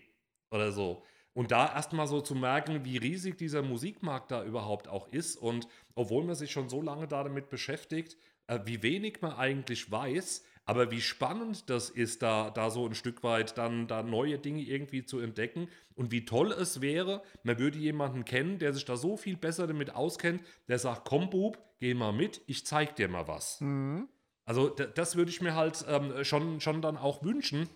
[0.50, 1.02] oder so.
[1.32, 5.68] Und da erstmal so zu merken, wie riesig dieser Musikmarkt da überhaupt auch ist und
[5.94, 10.92] obwohl man sich schon so lange damit beschäftigt, äh, wie wenig man eigentlich weiß, aber
[10.92, 15.04] wie spannend das ist, da, da so ein Stück weit dann da neue Dinge irgendwie
[15.04, 19.16] zu entdecken und wie toll es wäre, man würde jemanden kennen, der sich da so
[19.16, 23.26] viel besser damit auskennt, der sagt, komm Bub, geh mal mit, ich zeig dir mal
[23.26, 23.60] was.
[23.60, 24.06] Mhm.
[24.44, 27.68] Also das würde ich mir halt ähm, schon, schon dann auch wünschen,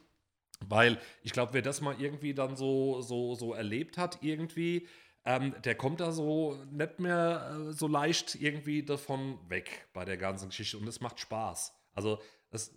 [0.65, 4.87] weil ich glaube, wer das mal irgendwie dann so, so, so erlebt hat, irgendwie,
[5.25, 10.17] ähm, der kommt da so nicht mehr äh, so leicht irgendwie davon weg bei der
[10.17, 11.75] ganzen Geschichte und es macht Spaß.
[11.93, 12.21] Also
[12.51, 12.73] es,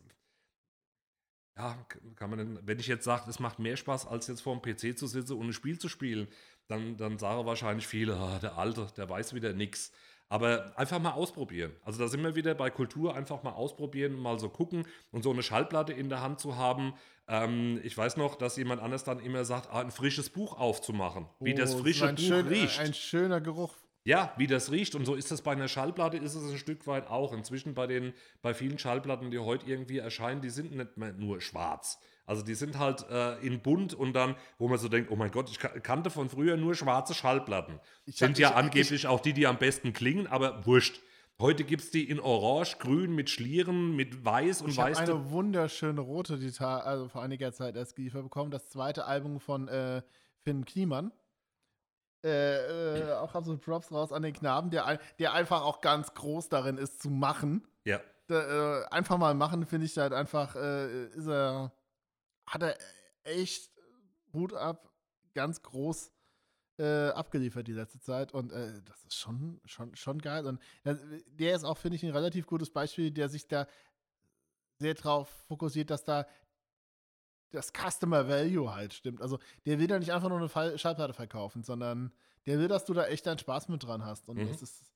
[1.57, 1.77] ja,
[2.15, 4.61] kann man denn, wenn ich jetzt sage, es macht mehr Spaß, als jetzt vor dem
[4.61, 6.27] PC zu sitzen und ein Spiel zu spielen,
[6.67, 9.91] dann, dann sagen wahrscheinlich viele, ah, der Alte, der weiß wieder nichts.
[10.29, 11.71] Aber einfach mal ausprobieren.
[11.85, 15.31] Also da sind wir wieder bei Kultur, einfach mal ausprobieren, mal so gucken und so
[15.31, 16.93] eine Schallplatte in der Hand zu haben.
[17.29, 21.27] Ähm, ich weiß noch, dass jemand anders dann immer sagt, ah, ein frisches Buch aufzumachen,
[21.39, 22.79] wie das oh, frische Buch schön, riecht.
[22.79, 23.73] Ein schöner Geruch
[24.07, 24.95] ja, wie das riecht.
[24.95, 27.33] Und so ist das bei einer Schallplatte, ist es ein Stück weit auch.
[27.33, 31.41] Inzwischen bei den, bei vielen Schallplatten, die heute irgendwie erscheinen, die sind nicht mehr nur
[31.41, 31.99] schwarz.
[32.25, 35.31] Also die sind halt äh, in bunt und dann, wo man so denkt, oh mein
[35.31, 37.81] Gott, ich kannte von früher nur schwarze Schallplatten.
[38.05, 41.01] Ich sind ja ich, angeblich ich, auch die, die am besten klingen, aber wurscht.
[41.41, 45.01] Heute gibt es die in Orange, Grün, mit Schlieren, mit Weiß und Weiß.
[45.01, 48.51] Ich habe eine wunderschöne rote, die also vor einiger Zeit erst geliefert bekommen.
[48.51, 50.01] Das zweite Album von äh,
[50.43, 51.11] Finn Kniemann.
[52.23, 56.49] Äh, äh, auch absolut Props raus an den Knaben, der, der einfach auch ganz groß
[56.49, 57.67] darin ist, zu machen.
[57.85, 58.01] Ja.
[58.27, 61.71] Da, äh, einfach mal machen, finde ich halt einfach, äh, ist er,
[62.47, 62.77] hat er
[63.23, 63.71] echt
[64.33, 64.91] Hut ab,
[65.35, 66.11] ganz groß
[66.79, 70.45] äh, abgeliefert die letzte Zeit und das ist schon, schon, schon geil.
[70.45, 73.67] Und der ist auch, finde ich, ein relativ gutes Beispiel, der sich da
[74.79, 76.27] sehr drauf fokussiert, dass da
[77.51, 79.21] das Customer Value halt stimmt.
[79.21, 82.11] Also der will da nicht einfach nur eine Schallplatte verkaufen, sondern
[82.45, 84.27] der will, dass du da echt deinen Spaß mit dran hast.
[84.27, 84.47] Und mhm.
[84.47, 84.91] das ist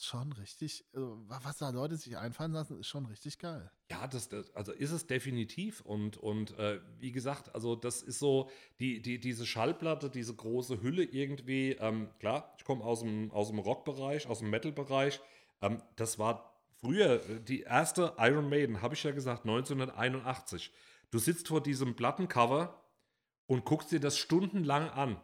[0.00, 3.70] schon richtig, also, was da Leute sich einfallen lassen, ist schon richtig geil.
[3.90, 5.80] Ja, das, das also ist es definitiv.
[5.80, 8.48] Und, und äh, wie gesagt, also das ist so,
[8.78, 13.48] die, die, diese Schallplatte, diese große Hülle irgendwie, ähm, klar, ich komme aus dem, aus
[13.48, 15.20] dem Rock-Bereich, aus dem Metal-Bereich.
[15.62, 20.72] Ähm, das war früher, äh, die erste Iron Maiden, habe ich ja gesagt, 1981.
[21.10, 22.82] Du sitzt vor diesem Plattencover
[23.46, 25.20] und guckst dir das stundenlang an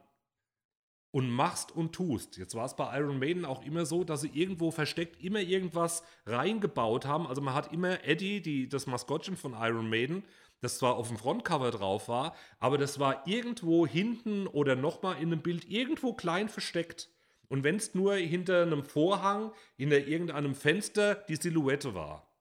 [1.11, 2.39] und machst und tust.
[2.39, 6.03] Jetzt war es bei Iron Maiden auch immer so, dass sie irgendwo versteckt immer irgendwas
[6.27, 7.29] reingebaut haben.
[7.29, 10.25] Also man hat immer Eddie, die, das Maskottchen von Iron Maiden,
[10.61, 15.33] das zwar auf dem Frontcover drauf war, aber das war irgendwo hinten oder nochmal in
[15.33, 17.11] einem Bild irgendwo klein versteckt.
[17.49, 22.34] Und wenn es nur hinter einem Vorhang, hinter irgendeinem Fenster die Silhouette war.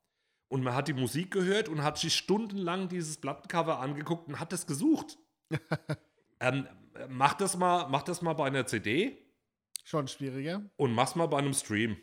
[0.53, 4.53] Und man hat die Musik gehört und hat sich stundenlang dieses Plattencover angeguckt und hat
[4.53, 5.17] das gesucht.
[6.39, 6.67] ähm,
[7.09, 9.17] mach, das mal, mach das mal bei einer CD.
[9.83, 10.61] Schon schwieriger.
[10.75, 11.97] Und mach's mal bei einem Stream.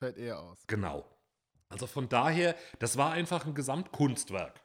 [0.00, 0.58] Fällt eher aus.
[0.66, 1.08] Genau.
[1.68, 4.60] Also von daher, das war einfach ein Gesamtkunstwerk.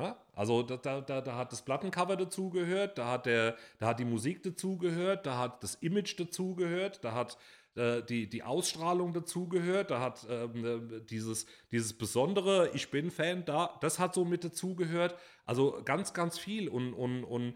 [0.00, 0.16] Ja?
[0.32, 5.26] Also da, da, da, hat das Plattencover dazugehört, da hat, da hat die Musik dazugehört,
[5.26, 7.36] da hat das Image dazugehört, da hat
[7.76, 13.44] äh, die, die Ausstrahlung dazugehört, da hat ähm, äh, dieses, dieses besondere, ich bin Fan,
[13.44, 15.16] da, das hat so mit dazugehört.
[15.44, 17.54] Also ganz, ganz viel und, und, und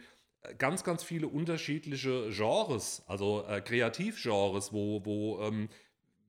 [0.59, 5.69] ganz, ganz viele unterschiedliche Genres, also äh, Kreativgenres, wo, wo ähm,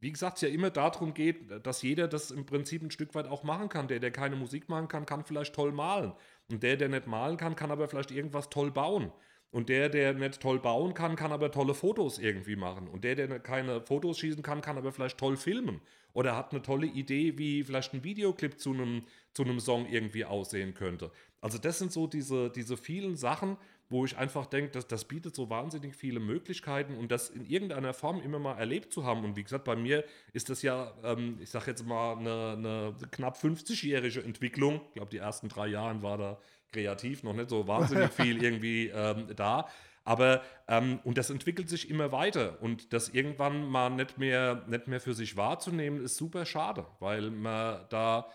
[0.02, 3.28] wie gesagt, es ja immer darum geht, dass jeder das im Prinzip ein Stück weit
[3.28, 3.88] auch machen kann.
[3.88, 6.14] Der, der keine Musik machen kann, kann vielleicht toll malen.
[6.50, 9.12] Und der, der nicht malen kann, kann aber vielleicht irgendwas toll bauen.
[9.52, 12.88] Und der, der nicht toll bauen kann, kann aber tolle Fotos irgendwie machen.
[12.88, 15.82] Und der, der keine Fotos schießen kann, kann aber vielleicht toll filmen.
[16.14, 20.26] Oder hat eine tolle Idee, wie vielleicht ein Videoclip zu einem, zu einem Song irgendwie
[20.26, 21.12] aussehen könnte.
[21.41, 23.58] Also das sind so diese, diese vielen Sachen,
[23.89, 27.93] wo ich einfach denke, dass das bietet so wahnsinnig viele Möglichkeiten und das in irgendeiner
[27.93, 29.24] Form immer mal erlebt zu haben.
[29.24, 32.95] Und wie gesagt, bei mir ist das ja, ähm, ich sage jetzt mal, eine, eine
[33.12, 34.82] knapp 50-jährige Entwicklung.
[34.89, 36.39] Ich glaube, die ersten drei Jahre war da
[36.72, 39.67] kreativ noch nicht so wahnsinnig viel irgendwie ähm, da.
[40.03, 42.61] Aber, ähm, und das entwickelt sich immer weiter.
[42.61, 47.30] Und das irgendwann mal nicht mehr, nicht mehr für sich wahrzunehmen, ist super schade, weil
[47.30, 48.28] man da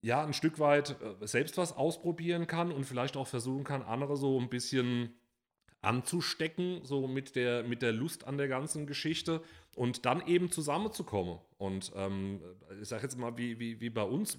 [0.00, 4.16] ja ein Stück weit äh, selbst was ausprobieren kann und vielleicht auch versuchen kann, andere
[4.16, 5.14] so ein bisschen
[5.80, 9.42] anzustecken, so mit der, mit der Lust an der ganzen Geschichte
[9.76, 11.38] und dann eben zusammenzukommen.
[11.58, 12.40] Und ähm,
[12.80, 14.38] ich sage jetzt mal, wie, wie, wie bei uns,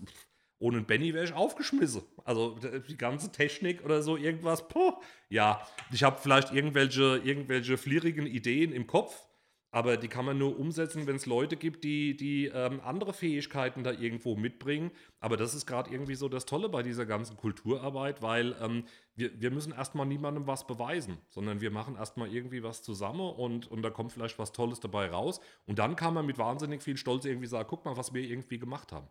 [0.66, 2.01] ohne Benny wäre ich aufgeschmissen.
[2.24, 2.57] Also
[2.89, 4.93] die ganze Technik oder so, irgendwas, puh,
[5.30, 5.61] ja,
[5.93, 9.28] ich habe vielleicht irgendwelche, irgendwelche flierigen Ideen im Kopf,
[9.70, 13.84] aber die kann man nur umsetzen, wenn es Leute gibt, die, die ähm, andere Fähigkeiten
[13.84, 14.89] da irgendwo mitbringen.
[15.20, 18.86] Aber das ist gerade irgendwie so das Tolle bei dieser ganzen Kulturarbeit, weil ähm,
[19.16, 23.70] wir, wir müssen erstmal niemandem was beweisen, sondern wir machen erstmal irgendwie was zusammen und,
[23.70, 25.41] und da kommt vielleicht was Tolles dabei raus.
[25.68, 28.57] Und dann kann man mit wahnsinnig viel Stolz irgendwie sagen, guck mal, was wir irgendwie
[28.57, 29.09] gemacht haben.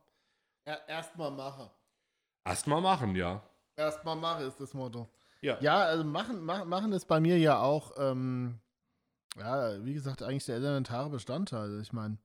[0.64, 1.70] Erstmal mache.
[2.44, 3.42] Erstmal machen, ja.
[3.76, 5.08] Erstmal mache ist das Motto.
[5.40, 5.60] Ja.
[5.60, 8.60] Ja, also machen, machen, machen ist bei mir ja auch, ähm,
[9.36, 11.80] ja, wie gesagt, eigentlich der elementare Bestandteil.
[11.80, 12.18] Ich meine,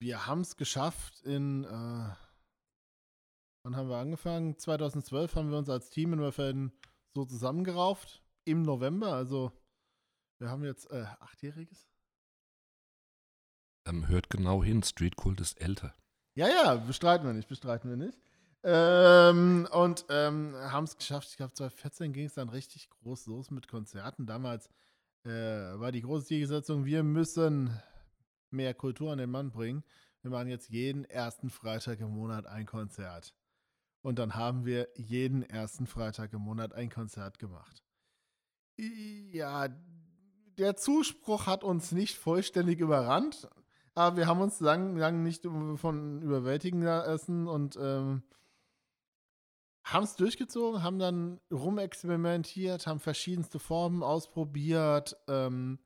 [0.00, 1.68] wir haben es geschafft in, äh,
[3.64, 4.58] wann haben wir angefangen?
[4.58, 6.72] 2012 haben wir uns als Team in Wörfelden
[7.14, 8.22] so zusammengerauft.
[8.44, 9.52] Im November, also
[10.40, 11.88] wir haben jetzt äh, achtjähriges.
[13.86, 15.94] Ähm, hört genau hin, Street Cult ist älter.
[16.34, 18.18] Ja, ja, bestreiten wir nicht, bestreiten wir nicht.
[18.64, 21.28] Ähm, und ähm, haben es geschafft.
[21.30, 24.24] Ich glaube, 2014 ging es dann richtig groß los mit Konzerten.
[24.26, 24.68] Damals
[25.24, 27.76] äh, war die große Zielsetzung, wir müssen
[28.50, 29.82] mehr Kultur an den Mann bringen.
[30.22, 33.34] Wir machen jetzt jeden ersten Freitag im Monat ein Konzert.
[34.02, 37.82] Und dann haben wir jeden ersten Freitag im Monat ein Konzert gemacht.
[38.76, 39.68] Ja,
[40.58, 43.48] der Zuspruch hat uns nicht vollständig überrannt,
[43.94, 48.22] aber wir haben uns lang, lang nicht von überwältigen lassen und ähm,
[49.84, 55.78] haben es durchgezogen, haben dann rumexperimentiert, haben verschiedenste Formen ausprobiert, ähm,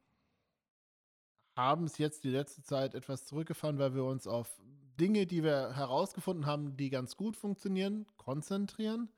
[1.57, 4.61] haben es jetzt die letzte Zeit etwas zurückgefahren, weil wir uns auf
[5.01, 9.09] Dinge, die wir herausgefunden haben, die ganz gut funktionieren, konzentrieren.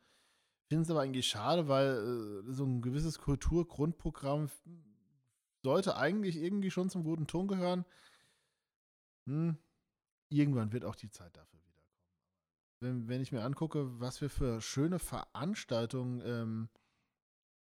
[0.69, 4.49] Finde es aber eigentlich schade, weil äh, so ein gewisses Kulturgrundprogramm
[5.63, 7.85] sollte eigentlich irgendwie schon zum guten Ton gehören.
[9.29, 9.59] Hm,
[10.31, 12.03] irgendwann wird auch die Zeit dafür wiederkommen.
[12.81, 16.69] Wenn, wenn ich mir angucke, was wir für schöne Veranstaltungen ähm,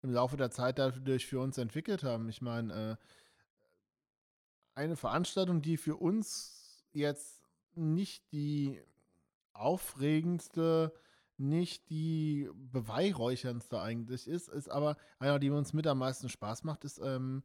[0.02, 2.30] im Laufe der Zeit dadurch für uns entwickelt haben.
[2.30, 2.96] Ich meine, äh,
[4.76, 7.42] eine Veranstaltung, die für uns jetzt
[7.76, 8.82] nicht die
[9.52, 10.94] aufregendste,
[11.36, 16.86] nicht die beweihräucherndste eigentlich ist, ist aber einer, die uns mit am meisten Spaß macht,
[16.86, 17.44] ist ähm,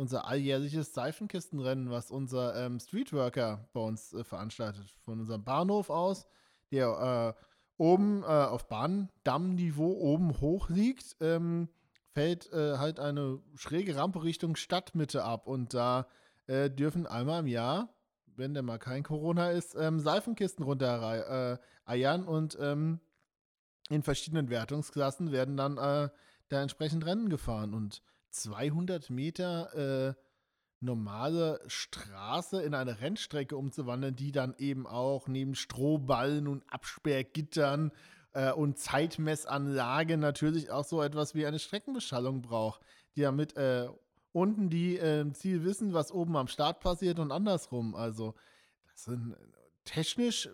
[0.00, 4.90] unser alljährliches Seifenkistenrennen, was unser ähm, Streetworker bei uns äh, veranstaltet.
[5.04, 6.26] Von unserem Bahnhof aus,
[6.72, 7.42] der äh,
[7.76, 11.68] oben äh, auf Bahndammniveau oben hoch liegt, ähm,
[12.14, 15.46] fällt äh, halt eine schräge Rampe Richtung Stadtmitte ab.
[15.46, 16.06] Und da
[16.46, 17.94] äh, dürfen einmal im Jahr,
[18.24, 23.00] wenn der mal kein Corona ist, ähm, Seifenkisten runter äh, eiern und ähm,
[23.90, 26.10] in verschiedenen Wertungsklassen werden dann da
[26.62, 27.74] entsprechend Rennen gefahren.
[27.74, 29.74] Und 200 Meter
[30.08, 30.14] äh,
[30.80, 37.92] normale Straße in eine Rennstrecke umzuwandeln, die dann eben auch neben Strohballen und Absperrgittern
[38.32, 42.80] äh, und Zeitmessanlage natürlich auch so etwas wie eine Streckenbeschallung braucht,
[43.14, 43.88] die damit äh,
[44.32, 47.94] unten die äh, im Ziel wissen, was oben am Start passiert und andersrum.
[47.94, 48.34] Also
[48.92, 49.36] das sind
[49.84, 50.48] technisch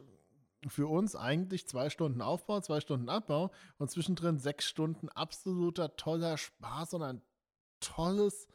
[0.68, 6.37] für uns eigentlich zwei Stunden Aufbau, zwei Stunden Abbau und zwischendrin sechs Stunden absoluter toller
[6.37, 7.22] Spaß und ein
[7.81, 8.49] tolles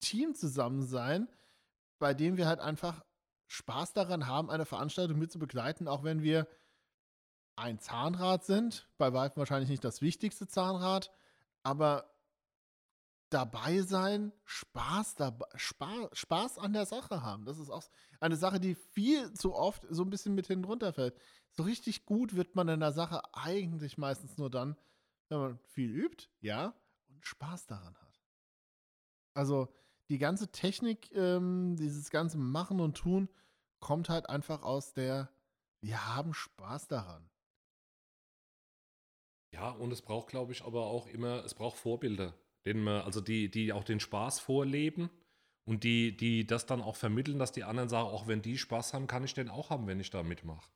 [0.00, 1.28] Team zusammen sein,
[1.98, 3.04] bei dem wir halt einfach
[3.46, 6.48] Spaß daran haben, eine Veranstaltung mit zu begleiten, auch wenn wir
[7.56, 11.10] ein Zahnrad sind, bei weitem wahrscheinlich nicht das wichtigste Zahnrad,
[11.62, 12.10] aber
[13.30, 17.44] dabei sein, Spaß, dabei, Spaß, Spaß an der Sache haben.
[17.44, 17.82] Das ist auch
[18.20, 21.16] eine Sache, die viel zu oft so ein bisschen mit hinten runterfällt.
[21.50, 24.76] So richtig gut wird man in der Sache eigentlich meistens nur dann,
[25.28, 26.74] wenn man viel übt, ja,
[27.08, 28.13] und Spaß daran hat.
[29.34, 29.68] Also
[30.08, 33.28] die ganze Technik, ähm, dieses ganze Machen und Tun,
[33.80, 35.28] kommt halt einfach aus der,
[35.80, 37.28] wir haben Spaß daran.
[39.52, 42.34] Ja, und es braucht, glaube ich, aber auch immer, es braucht Vorbilder,
[42.66, 45.10] denen man, also die, die auch den Spaß vorleben
[45.64, 48.94] und die, die das dann auch vermitteln, dass die anderen sagen, auch wenn die Spaß
[48.94, 50.68] haben, kann ich den auch haben, wenn ich da mitmache.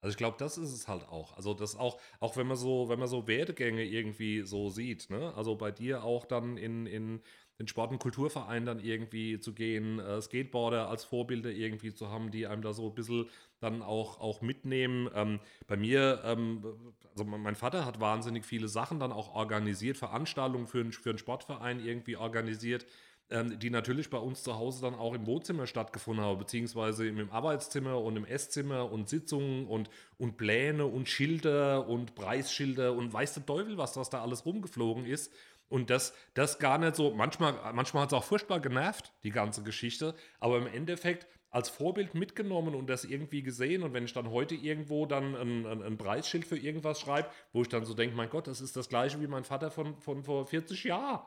[0.00, 1.36] Also ich glaube, das ist es halt auch.
[1.36, 5.34] Also das auch, auch wenn man so, wenn man so Werdegänge irgendwie so sieht, ne?
[5.34, 7.22] Also bei dir auch dann in, in
[7.58, 12.30] den Sport- und Kulturverein dann irgendwie zu gehen, äh, Skateboarder als Vorbilder irgendwie zu haben,
[12.30, 13.26] die einem da so ein bisschen
[13.60, 15.08] dann auch, auch mitnehmen.
[15.14, 16.64] Ähm, bei mir, ähm,
[17.10, 21.84] also mein Vater hat wahnsinnig viele Sachen dann auch organisiert, Veranstaltungen für, für einen Sportverein
[21.84, 22.86] irgendwie organisiert
[23.28, 27.30] ähm, die natürlich bei uns zu Hause dann auch im Wohnzimmer stattgefunden haben, beziehungsweise im
[27.30, 33.34] Arbeitszimmer und im Esszimmer und Sitzungen und, und Pläne und Schilder und Preisschilder und weiß
[33.34, 35.32] der Teufel, was das da alles rumgeflogen ist.
[35.68, 39.62] Und das, das gar nicht so, manchmal, manchmal hat es auch furchtbar genervt, die ganze
[39.62, 43.82] Geschichte, aber im Endeffekt als Vorbild mitgenommen und das irgendwie gesehen.
[43.82, 47.62] Und wenn ich dann heute irgendwo dann ein, ein, ein Preisschild für irgendwas schreibe, wo
[47.62, 50.22] ich dann so denke, mein Gott, das ist das gleiche wie mein Vater von, von
[50.22, 51.20] vor 40 Jahren.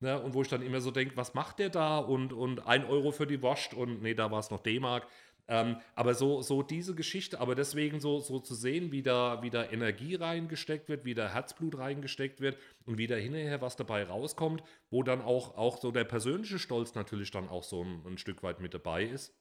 [0.00, 0.20] Ne?
[0.20, 1.98] Und wo ich dann immer so denke, was macht der da?
[1.98, 5.06] Und, und ein Euro für die Wurst und nee, da war es noch D-Mark.
[5.48, 9.50] Ähm, aber so, so diese Geschichte, aber deswegen so, so zu sehen, wie da, wie
[9.50, 14.04] da Energie reingesteckt wird, wie da Herzblut reingesteckt wird und wie da hinterher was dabei
[14.04, 18.18] rauskommt, wo dann auch, auch so der persönliche Stolz natürlich dann auch so ein, ein
[18.18, 19.34] Stück weit mit dabei ist.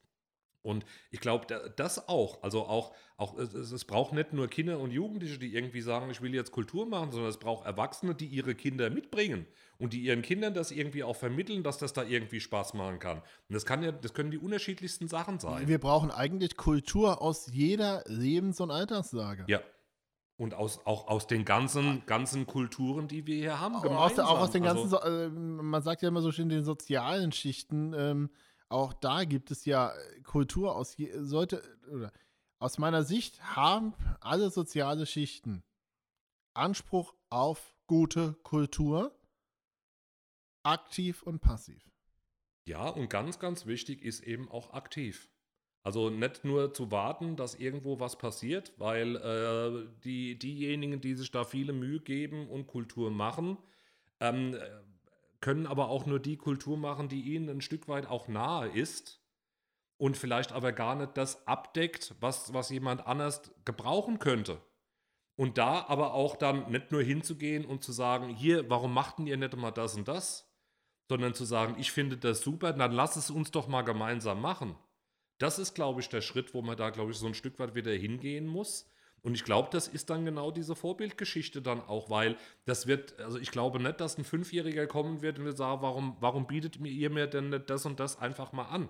[0.66, 4.89] Und ich glaube, das auch, also auch, auch es, es, braucht nicht nur Kinder und
[4.89, 8.56] Jugendliche, die irgendwie sagen, ich will jetzt Kultur machen, sondern es braucht Erwachsene, die ihre
[8.56, 9.46] Kinder mitbringen
[9.78, 13.20] und die ihren Kindern das irgendwie auch vermitteln, dass das da irgendwie Spaß machen kann.
[13.20, 15.68] Und das kann ja, das können die unterschiedlichsten Sachen sein.
[15.68, 19.46] Wir brauchen eigentlich Kultur aus jeder Lebens- und Alterslage.
[19.48, 19.62] Ja.
[20.38, 23.76] Und aus, auch aus den ganzen, ganzen Kulturen, die wir hier haben.
[23.82, 23.98] Gemeinsam.
[23.98, 26.66] Aus der, auch aus den ganzen, also, äh, man sagt ja immer so schön, den
[26.66, 28.30] sozialen Schichten, ähm,
[28.68, 32.12] auch da gibt es ja Kultur aus sollte oder
[32.60, 35.64] aus meiner Sicht haben alle soziale Schichten
[36.56, 39.18] Anspruch auf gute Kultur,
[40.64, 41.92] aktiv und passiv.
[42.68, 45.30] Ja, und ganz, ganz wichtig ist eben auch aktiv.
[45.86, 51.30] Also nicht nur zu warten, dass irgendwo was passiert, weil äh, die, diejenigen, die sich
[51.30, 53.60] da viele Mühe geben und Kultur machen,
[54.20, 54.58] ähm,
[55.42, 59.22] können aber auch nur die Kultur machen, die ihnen ein Stück weit auch nahe ist
[59.98, 64.60] und vielleicht aber gar nicht das abdeckt, was, was jemand anders gebrauchen könnte.
[65.36, 69.38] Und da aber auch dann nicht nur hinzugehen und zu sagen, hier, warum machten ihr
[69.38, 70.52] nicht mal das und das,
[71.10, 74.76] sondern zu sagen, ich finde das super, dann lass es uns doch mal gemeinsam machen.
[75.38, 77.76] Das ist, glaube ich, der Schritt, wo man da, glaube ich, so ein Stück weit
[77.76, 78.90] wieder hingehen muss.
[79.22, 83.40] Und ich glaube, das ist dann genau diese Vorbildgeschichte dann auch, weil das wird, also
[83.40, 86.92] ich glaube nicht, dass ein Fünfjähriger kommen wird und wird sagen, warum, warum bietet mir
[86.92, 88.88] ihr mir denn nicht das und das einfach mal an?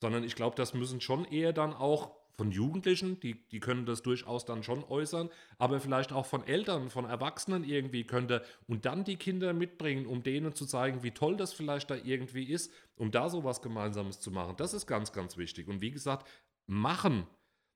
[0.00, 4.02] Sondern ich glaube, das müssen schon eher dann auch von Jugendlichen, die, die können das
[4.02, 5.28] durchaus dann schon äußern,
[5.58, 10.22] aber vielleicht auch von Eltern, von Erwachsenen irgendwie könnte und dann die Kinder mitbringen, um
[10.22, 14.30] denen zu zeigen, wie toll das vielleicht da irgendwie ist, um da sowas Gemeinsames zu
[14.30, 14.54] machen.
[14.56, 15.66] Das ist ganz, ganz wichtig.
[15.66, 16.28] Und wie gesagt,
[16.68, 17.26] machen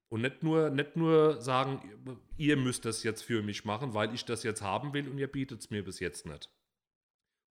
[0.08, 1.80] und nicht nur, nicht nur sagen,
[2.36, 5.26] ihr müsst das jetzt für mich machen, weil ich das jetzt haben will und ihr
[5.26, 6.48] bietet es mir bis jetzt nicht.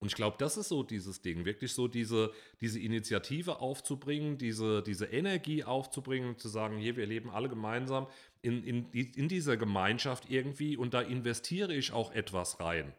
[0.01, 4.81] Und ich glaube, das ist so dieses Ding, wirklich so diese, diese Initiative aufzubringen, diese,
[4.81, 8.07] diese Energie aufzubringen zu sagen, hier, wir leben alle gemeinsam
[8.41, 12.95] in, in, in dieser Gemeinschaft irgendwie und da investiere ich auch etwas rein.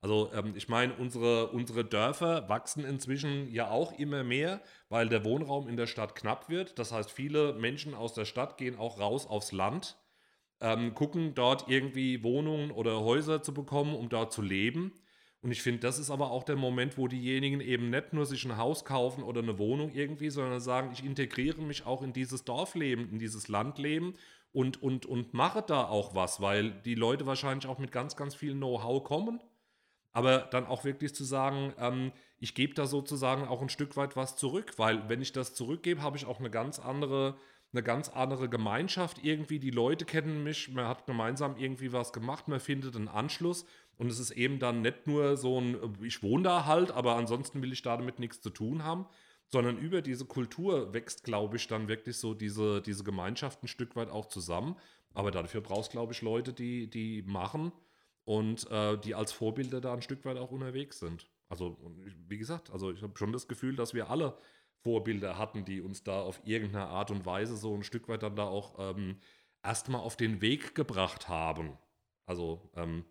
[0.00, 5.24] Also ähm, ich meine, unsere, unsere Dörfer wachsen inzwischen ja auch immer mehr, weil der
[5.24, 6.78] Wohnraum in der Stadt knapp wird.
[6.78, 9.96] Das heißt, viele Menschen aus der Stadt gehen auch raus aufs Land,
[10.60, 14.92] ähm, gucken dort irgendwie Wohnungen oder Häuser zu bekommen, um dort zu leben.
[15.44, 18.44] Und ich finde, das ist aber auch der Moment, wo diejenigen eben nicht nur sich
[18.44, 22.44] ein Haus kaufen oder eine Wohnung irgendwie, sondern sagen, ich integriere mich auch in dieses
[22.44, 24.14] Dorfleben, in dieses Landleben
[24.52, 28.34] und, und, und mache da auch was, weil die Leute wahrscheinlich auch mit ganz, ganz
[28.34, 29.40] viel Know-how kommen
[30.14, 34.16] aber dann auch wirklich zu sagen, ähm, ich gebe da sozusagen auch ein Stück weit
[34.16, 37.36] was zurück, weil wenn ich das zurückgebe, habe ich auch eine ganz andere,
[37.72, 39.58] eine ganz andere Gemeinschaft irgendwie.
[39.58, 43.66] Die Leute kennen mich, man hat gemeinsam irgendwie was gemacht, man findet einen Anschluss
[43.96, 47.62] und es ist eben dann nicht nur so ein, ich wohne da halt, aber ansonsten
[47.62, 49.06] will ich da damit nichts zu tun haben,
[49.48, 53.94] sondern über diese Kultur wächst, glaube ich, dann wirklich so diese, diese Gemeinschaft ein Stück
[53.96, 54.76] weit auch zusammen.
[55.12, 57.72] Aber dafür brauchst, glaube ich, Leute, die, die machen
[58.24, 61.30] und äh, die als Vorbilder da ein Stück weit auch unterwegs sind.
[61.48, 61.78] Also,
[62.26, 64.36] wie gesagt, also ich habe schon das Gefühl, dass wir alle
[64.82, 68.34] Vorbilder hatten, die uns da auf irgendeine Art und Weise so ein Stück weit dann
[68.34, 69.20] da auch ähm,
[69.62, 71.78] erstmal auf den Weg gebracht haben.
[72.26, 73.04] Also, ähm,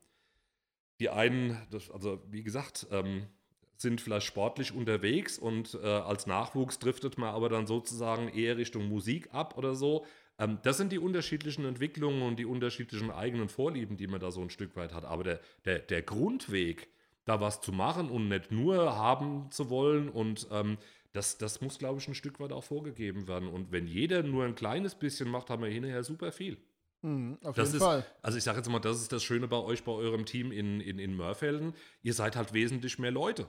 [1.04, 3.28] die einen, das, also wie gesagt, ähm,
[3.76, 8.88] sind vielleicht sportlich unterwegs und äh, als Nachwuchs driftet man aber dann sozusagen eher Richtung
[8.88, 10.06] Musik ab oder so.
[10.40, 14.42] Ähm, das sind die unterschiedlichen Entwicklungen und die unterschiedlichen eigenen Vorlieben, die man da so
[14.42, 15.04] ein Stück weit hat.
[15.04, 16.88] Aber der, der, der Grundweg,
[17.26, 20.78] da was zu machen und nicht nur haben zu wollen und ähm,
[21.12, 23.50] das, das muss, glaube ich, ein Stück weit auch vorgegeben werden.
[23.50, 26.58] Und wenn jeder nur ein kleines bisschen macht, haben wir hinterher super viel.
[27.04, 28.06] Mhm, auf Das jeden ist, Fall.
[28.22, 30.80] also ich sage jetzt mal, das ist das Schöne bei euch, bei eurem Team in,
[30.80, 31.74] in, in Mörfelden.
[32.02, 33.48] Ihr seid halt wesentlich mehr Leute.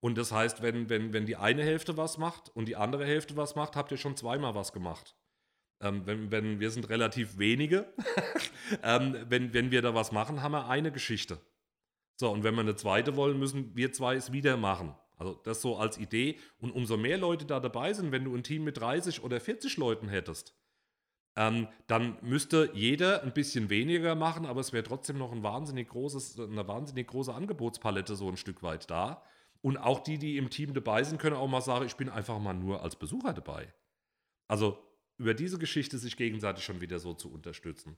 [0.00, 3.36] Und das heißt, wenn, wenn, wenn die eine Hälfte was macht und die andere Hälfte
[3.36, 5.16] was macht, habt ihr schon zweimal was gemacht.
[5.80, 7.92] Ähm, wenn, wenn, wir sind relativ wenige.
[8.82, 11.38] ähm, wenn, wenn wir da was machen, haben wir eine Geschichte.
[12.16, 14.94] So, und wenn wir eine zweite wollen, müssen wir zwei es wieder machen.
[15.16, 16.38] Also das so als Idee.
[16.58, 19.76] Und umso mehr Leute da dabei sind, wenn du ein Team mit 30 oder 40
[19.76, 20.54] Leuten hättest,
[21.36, 25.88] ähm, dann müsste jeder ein bisschen weniger machen, aber es wäre trotzdem noch ein wahnsinnig
[25.88, 29.22] großes, eine wahnsinnig große Angebotspalette so ein Stück weit da.
[29.62, 32.38] Und auch die, die im Team dabei sind, können auch mal sagen, ich bin einfach
[32.38, 33.72] mal nur als Besucher dabei.
[34.46, 34.78] Also
[35.16, 37.96] über diese Geschichte sich gegenseitig schon wieder so zu unterstützen.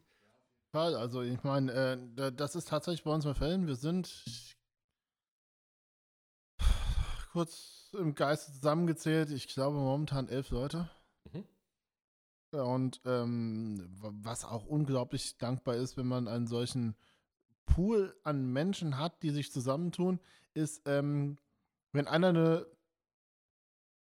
[0.72, 3.66] Also ich meine, äh, da- das ist tatsächlich bei uns bei Fällen.
[3.66, 4.24] Wir sind
[7.32, 9.30] kurz im Geiste zusammengezählt.
[9.30, 10.90] Ich glaube momentan elf Leute.
[11.32, 11.44] Mhm.
[12.52, 16.96] Ja, Und ähm, wa- was auch unglaublich dankbar ist, wenn man einen solchen
[17.66, 20.20] Pool an Menschen hat, die sich zusammentun,
[20.54, 21.38] ist, ähm,
[21.92, 22.66] wenn einer eine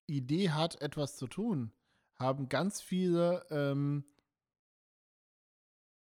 [0.08, 1.72] Idee hat, etwas zu tun,
[2.16, 4.06] haben ganz viele ähm,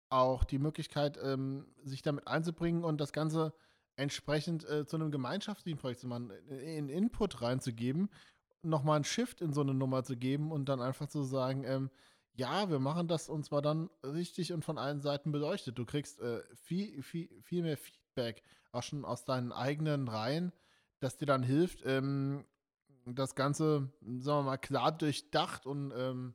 [0.09, 3.53] auch die Möglichkeit, ähm, sich damit einzubringen und das Ganze
[3.95, 8.09] entsprechend äh, zu einem gemeinschaftlichen Projekt zu machen, in Input reinzugeben,
[8.63, 11.89] nochmal einen Shift in so eine Nummer zu geben und dann einfach zu sagen, ähm,
[12.39, 15.77] ja, wir machen das und zwar dann richtig und von allen Seiten beleuchtet.
[15.77, 20.53] Du kriegst äh, viel, viel, viel mehr Feedback, auch schon aus deinen eigenen Reihen,
[21.01, 22.45] das dir dann hilft, ähm,
[23.05, 26.33] das Ganze, sagen wir mal, klar durchdacht und ähm,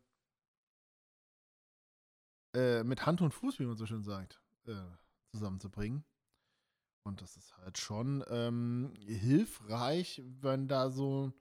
[2.55, 4.75] äh, mit Hand und Fuß, wie man so schön sagt, äh,
[5.33, 6.05] zusammenzubringen.
[7.03, 11.33] Und das ist halt schon ähm, hilfreich, wenn da so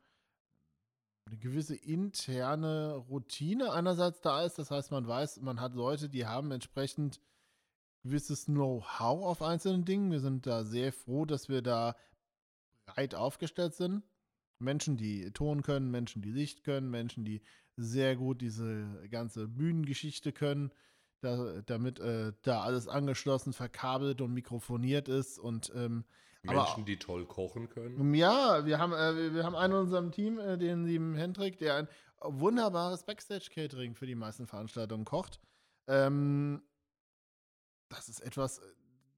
[1.25, 4.59] eine gewisse interne Routine einerseits da ist.
[4.59, 7.21] Das heißt, man weiß, man hat Leute, die haben entsprechend
[8.03, 10.11] gewisses Know-how auf einzelnen Dingen.
[10.11, 11.95] Wir sind da sehr froh, dass wir da
[12.85, 14.03] breit aufgestellt sind.
[14.59, 17.41] Menschen, die Ton können, Menschen, die Licht können, Menschen, die
[17.75, 20.71] sehr gut diese ganze Bühnengeschichte können,
[21.23, 26.03] da, damit äh, da alles angeschlossen, verkabelt und mikrofoniert ist und ähm,
[26.45, 28.13] aber- Menschen, die toll kochen können.
[28.13, 31.57] ja, wir haben, äh, wir- wir haben einen in unserem Team, äh, den lieben Hendrik,
[31.59, 31.87] der ein
[32.21, 35.39] wunderbares Backstage-Catering für die meisten Veranstaltungen kocht.
[35.87, 36.61] Ähm,
[37.89, 38.61] das ist etwas, äh,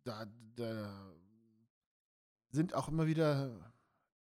[0.04, 0.26] da,
[0.56, 1.12] da
[2.50, 3.74] sind auch immer wieder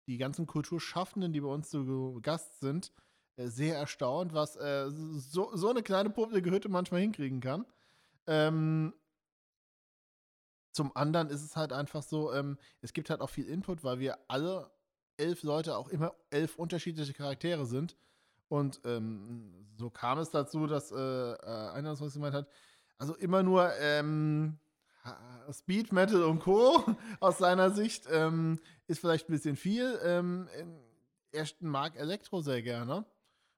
[0.07, 2.91] die ganzen Kulturschaffenden, die bei uns zu Gast sind,
[3.37, 7.65] äh, sehr erstaunt, was äh, so, so eine kleine publike Hütte manchmal hinkriegen kann.
[8.27, 8.93] Ähm,
[10.71, 13.99] zum anderen ist es halt einfach so, ähm, es gibt halt auch viel Input, weil
[13.99, 14.71] wir alle
[15.17, 17.95] elf Leute auch immer elf unterschiedliche Charaktere sind.
[18.49, 22.47] Und ähm, so kam es dazu, dass äh, äh, einer was gemeint hat,
[22.97, 24.59] also immer nur ähm,
[25.51, 26.83] Speed, Metal und Co.
[27.19, 29.99] aus seiner Sicht ähm, ist vielleicht ein bisschen viel.
[30.03, 30.49] Ähm,
[31.31, 33.05] er mag Elektro sehr gerne.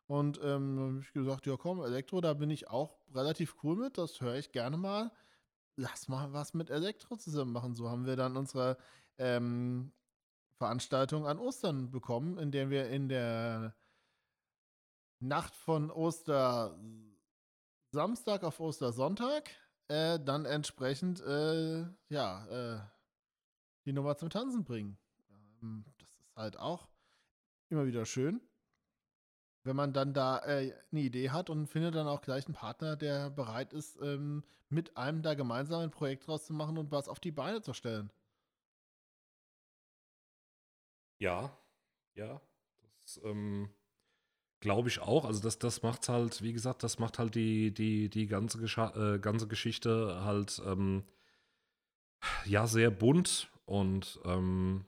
[0.07, 3.97] Und ähm, habe ich gesagt, ja komm, Elektro, da bin ich auch relativ cool mit,
[3.97, 5.11] das höre ich gerne mal.
[5.75, 7.75] Lass mal was mit Elektro zusammen machen.
[7.75, 8.77] So haben wir dann unsere
[9.17, 9.91] ähm,
[10.57, 13.75] Veranstaltung an Ostern bekommen, in der wir in der
[15.19, 16.79] Nacht von Oster
[17.91, 19.49] Samstag auf Ostersonntag
[19.87, 22.79] äh, dann entsprechend äh, ja äh,
[23.85, 24.97] die Nummer zum Tanzen bringen.
[25.61, 26.87] Ähm, das ist halt auch
[27.69, 28.41] immer wieder schön,
[29.67, 32.95] wenn man dann da äh, eine Idee hat und findet dann auch gleich einen Partner,
[32.95, 37.09] der bereit ist, ähm, mit einem da gemeinsam ein Projekt draus zu machen und was
[37.09, 38.09] auf die Beine zu stellen.
[41.19, 41.57] Ja,
[42.15, 42.41] ja.
[43.03, 43.69] Das ähm,
[44.59, 45.25] glaube ich auch.
[45.25, 48.93] Also das, das macht halt, wie gesagt, das macht halt die, die, die ganze, Gescha
[48.95, 51.03] äh, ganze Geschichte halt ähm,
[52.45, 54.85] ja sehr bunt und ähm,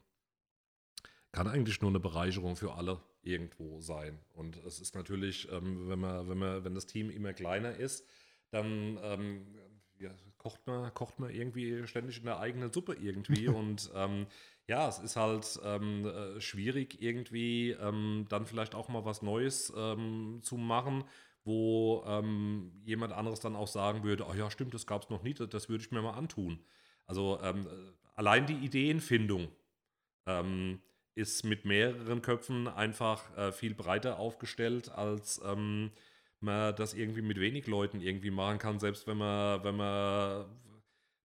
[1.31, 4.19] kann eigentlich nur eine Bereicherung für alle irgendwo sein.
[4.33, 8.07] Und es ist natürlich, ähm, wenn man, wenn man, wenn das Team immer kleiner ist,
[8.51, 9.55] dann ähm,
[9.99, 14.27] ja, kocht man, kocht man irgendwie ständig in der eigenen Suppe irgendwie und ähm,
[14.67, 19.73] ja, es ist halt ähm, äh, schwierig irgendwie ähm, dann vielleicht auch mal was Neues
[19.75, 21.03] ähm, zu machen,
[21.43, 25.23] wo ähm, jemand anderes dann auch sagen würde, oh ja, stimmt, das gab es noch
[25.23, 26.63] nie, das, das würde ich mir mal antun.
[27.07, 27.55] Also äh,
[28.15, 29.49] allein die Ideenfindung
[31.15, 35.91] ist mit mehreren Köpfen einfach äh, viel breiter aufgestellt, als ähm,
[36.39, 40.45] man das irgendwie mit wenig Leuten irgendwie machen kann, selbst wenn man, wenn man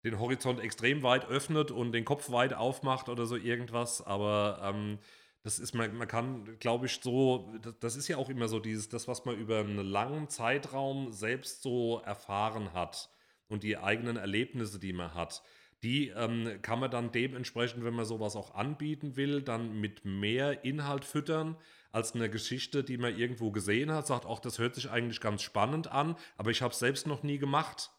[0.04, 4.98] den Horizont extrem weit öffnet und den Kopf weit aufmacht oder so irgendwas, aber ähm,
[5.42, 8.58] das ist, man, man kann, glaube ich, so, das, das ist ja auch immer so
[8.58, 13.10] dieses, das, was man über einen langen Zeitraum selbst so erfahren hat,
[13.48, 15.42] und die eigenen Erlebnisse, die man hat,
[15.84, 20.64] die ähm, kann man dann dementsprechend, wenn man sowas auch anbieten will, dann mit mehr
[20.64, 21.56] Inhalt füttern
[21.92, 25.42] als eine Geschichte, die man irgendwo gesehen hat, sagt, auch das hört sich eigentlich ganz
[25.42, 27.90] spannend an, aber ich habe es selbst noch nie gemacht.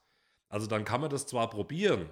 [0.49, 2.09] Also dann kann man das zwar probieren,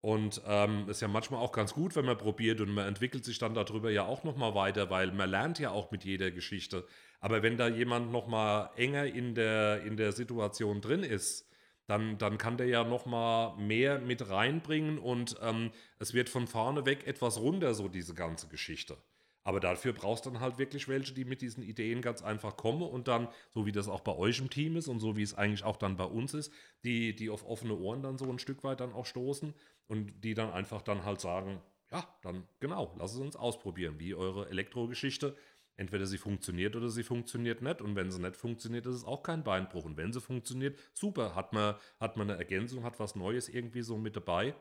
[0.00, 3.38] und ähm, ist ja manchmal auch ganz gut, wenn man probiert und man entwickelt sich
[3.38, 6.86] dann darüber ja auch nochmal weiter, weil man lernt ja auch mit jeder Geschichte.
[7.20, 11.47] Aber wenn da jemand nochmal enger in der, in der Situation drin ist,
[11.88, 16.84] dann, dann kann der ja nochmal mehr mit reinbringen und ähm, es wird von vorne
[16.84, 18.98] weg etwas runter, so diese ganze Geschichte.
[19.42, 22.82] Aber dafür brauchst du dann halt wirklich welche, die mit diesen Ideen ganz einfach kommen
[22.82, 25.32] und dann, so wie das auch bei euch im Team ist und so wie es
[25.34, 26.52] eigentlich auch dann bei uns ist,
[26.84, 29.54] die, die auf offene Ohren dann so ein Stück weit dann auch stoßen
[29.86, 34.14] und die dann einfach dann halt sagen, ja, dann genau, lass es uns ausprobieren, wie
[34.14, 35.34] eure Elektrogeschichte.
[35.78, 37.80] Entweder sie funktioniert oder sie funktioniert nicht.
[37.80, 39.84] Und wenn sie nicht funktioniert, ist es auch kein Beinbruch.
[39.84, 43.82] Und wenn sie funktioniert, super, hat man, hat man eine Ergänzung, hat was Neues irgendwie
[43.82, 44.54] so mit dabei.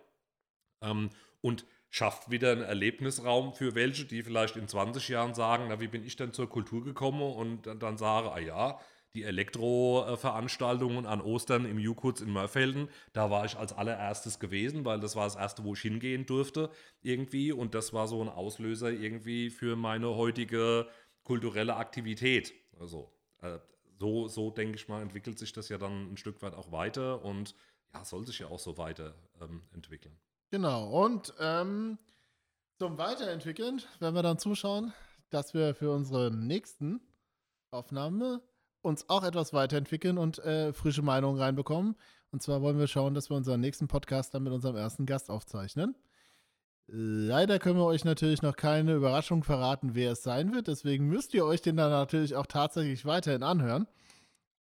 [0.81, 1.09] Ähm,
[1.41, 5.87] und schafft wieder einen Erlebnisraum für welche, die vielleicht in 20 Jahren sagen, na, wie
[5.87, 8.79] bin ich denn zur Kultur gekommen und dann, dann sage, ah ja,
[9.13, 14.99] die Elektro-Veranstaltungen an Ostern im Jukutz in Mörfelden, da war ich als allererstes gewesen, weil
[14.99, 16.69] das war das erste, wo ich hingehen durfte
[17.01, 20.87] irgendwie und das war so ein Auslöser irgendwie für meine heutige
[21.27, 22.53] kulturelle Aktivität.
[22.79, 23.59] Also äh,
[23.99, 27.23] so, so denke ich mal, entwickelt sich das ja dann ein Stück weit auch weiter
[27.25, 27.53] und
[27.93, 29.61] ja, soll sich ja auch so weiter ähm.
[30.51, 31.97] Genau, und ähm,
[32.77, 34.93] zum Weiterentwickeln werden wir dann zuschauen,
[35.29, 37.01] dass wir für unsere nächsten
[37.71, 38.41] Aufnahme
[38.81, 41.97] uns auch etwas weiterentwickeln und äh, frische Meinungen reinbekommen.
[42.31, 45.29] Und zwar wollen wir schauen, dass wir unseren nächsten Podcast dann mit unserem ersten Gast
[45.29, 45.95] aufzeichnen.
[46.89, 50.67] Leider können wir euch natürlich noch keine Überraschung verraten, wer es sein wird.
[50.67, 53.87] Deswegen müsst ihr euch den dann natürlich auch tatsächlich weiterhin anhören.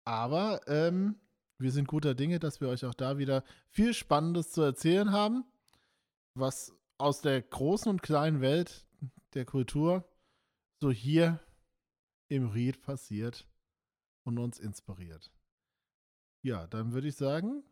[0.04, 1.16] Aber ähm,
[1.58, 5.44] wir sind guter Dinge, dass wir euch auch da wieder viel Spannendes zu erzählen haben
[6.36, 8.86] was aus der großen und kleinen Welt
[9.34, 10.08] der Kultur
[10.80, 11.40] so hier
[12.28, 13.46] im Ried passiert
[14.24, 15.32] und uns inspiriert.
[16.42, 17.64] Ja, dann würde ich sagen,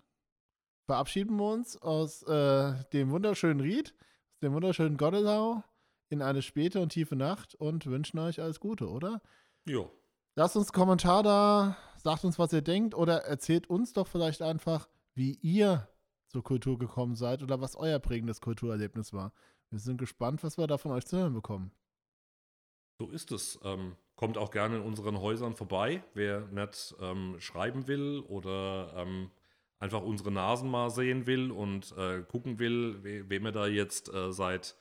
[0.86, 3.94] verabschieden wir uns aus äh, dem wunderschönen Ried,
[4.34, 5.62] aus dem wunderschönen Gottesau
[6.08, 9.22] in eine späte und tiefe Nacht und wünschen euch alles Gute, oder?
[9.64, 9.90] Jo.
[10.34, 14.42] Lasst uns einen Kommentar da, sagt uns, was ihr denkt oder erzählt uns doch vielleicht
[14.42, 15.88] einfach, wie ihr
[16.26, 19.32] zur Kultur gekommen seid oder was euer prägendes Kulturerlebnis war.
[19.70, 21.70] Wir sind gespannt, was wir da von euch zu hören bekommen.
[22.98, 23.60] So ist es.
[23.62, 29.30] Ähm, kommt auch gerne in unseren Häusern vorbei, wer nicht ähm, schreiben will oder ähm,
[29.84, 34.12] einfach unsere Nasen mal sehen will und äh, gucken will, we wem er da jetzt
[34.12, 34.76] äh, seit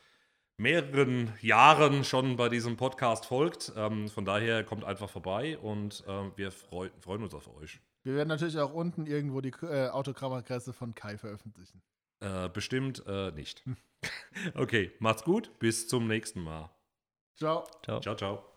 [0.58, 3.74] mehreren Jahren schon bei diesem Podcast folgt.
[3.76, 7.82] Ähm, von daher kommt einfach vorbei und äh, wir freu freuen uns auf euch.
[8.04, 11.82] Wir werden natürlich auch unten irgendwo die äh, Autogrammadresse von Kai veröffentlichen.
[12.22, 13.64] Äh, bestimmt äh, nicht.
[14.56, 15.52] okay, macht's gut.
[15.60, 16.70] Bis zum nächsten Mal.
[17.36, 17.66] Ciao.
[17.84, 18.16] Ciao, ciao.
[18.16, 18.53] ciao.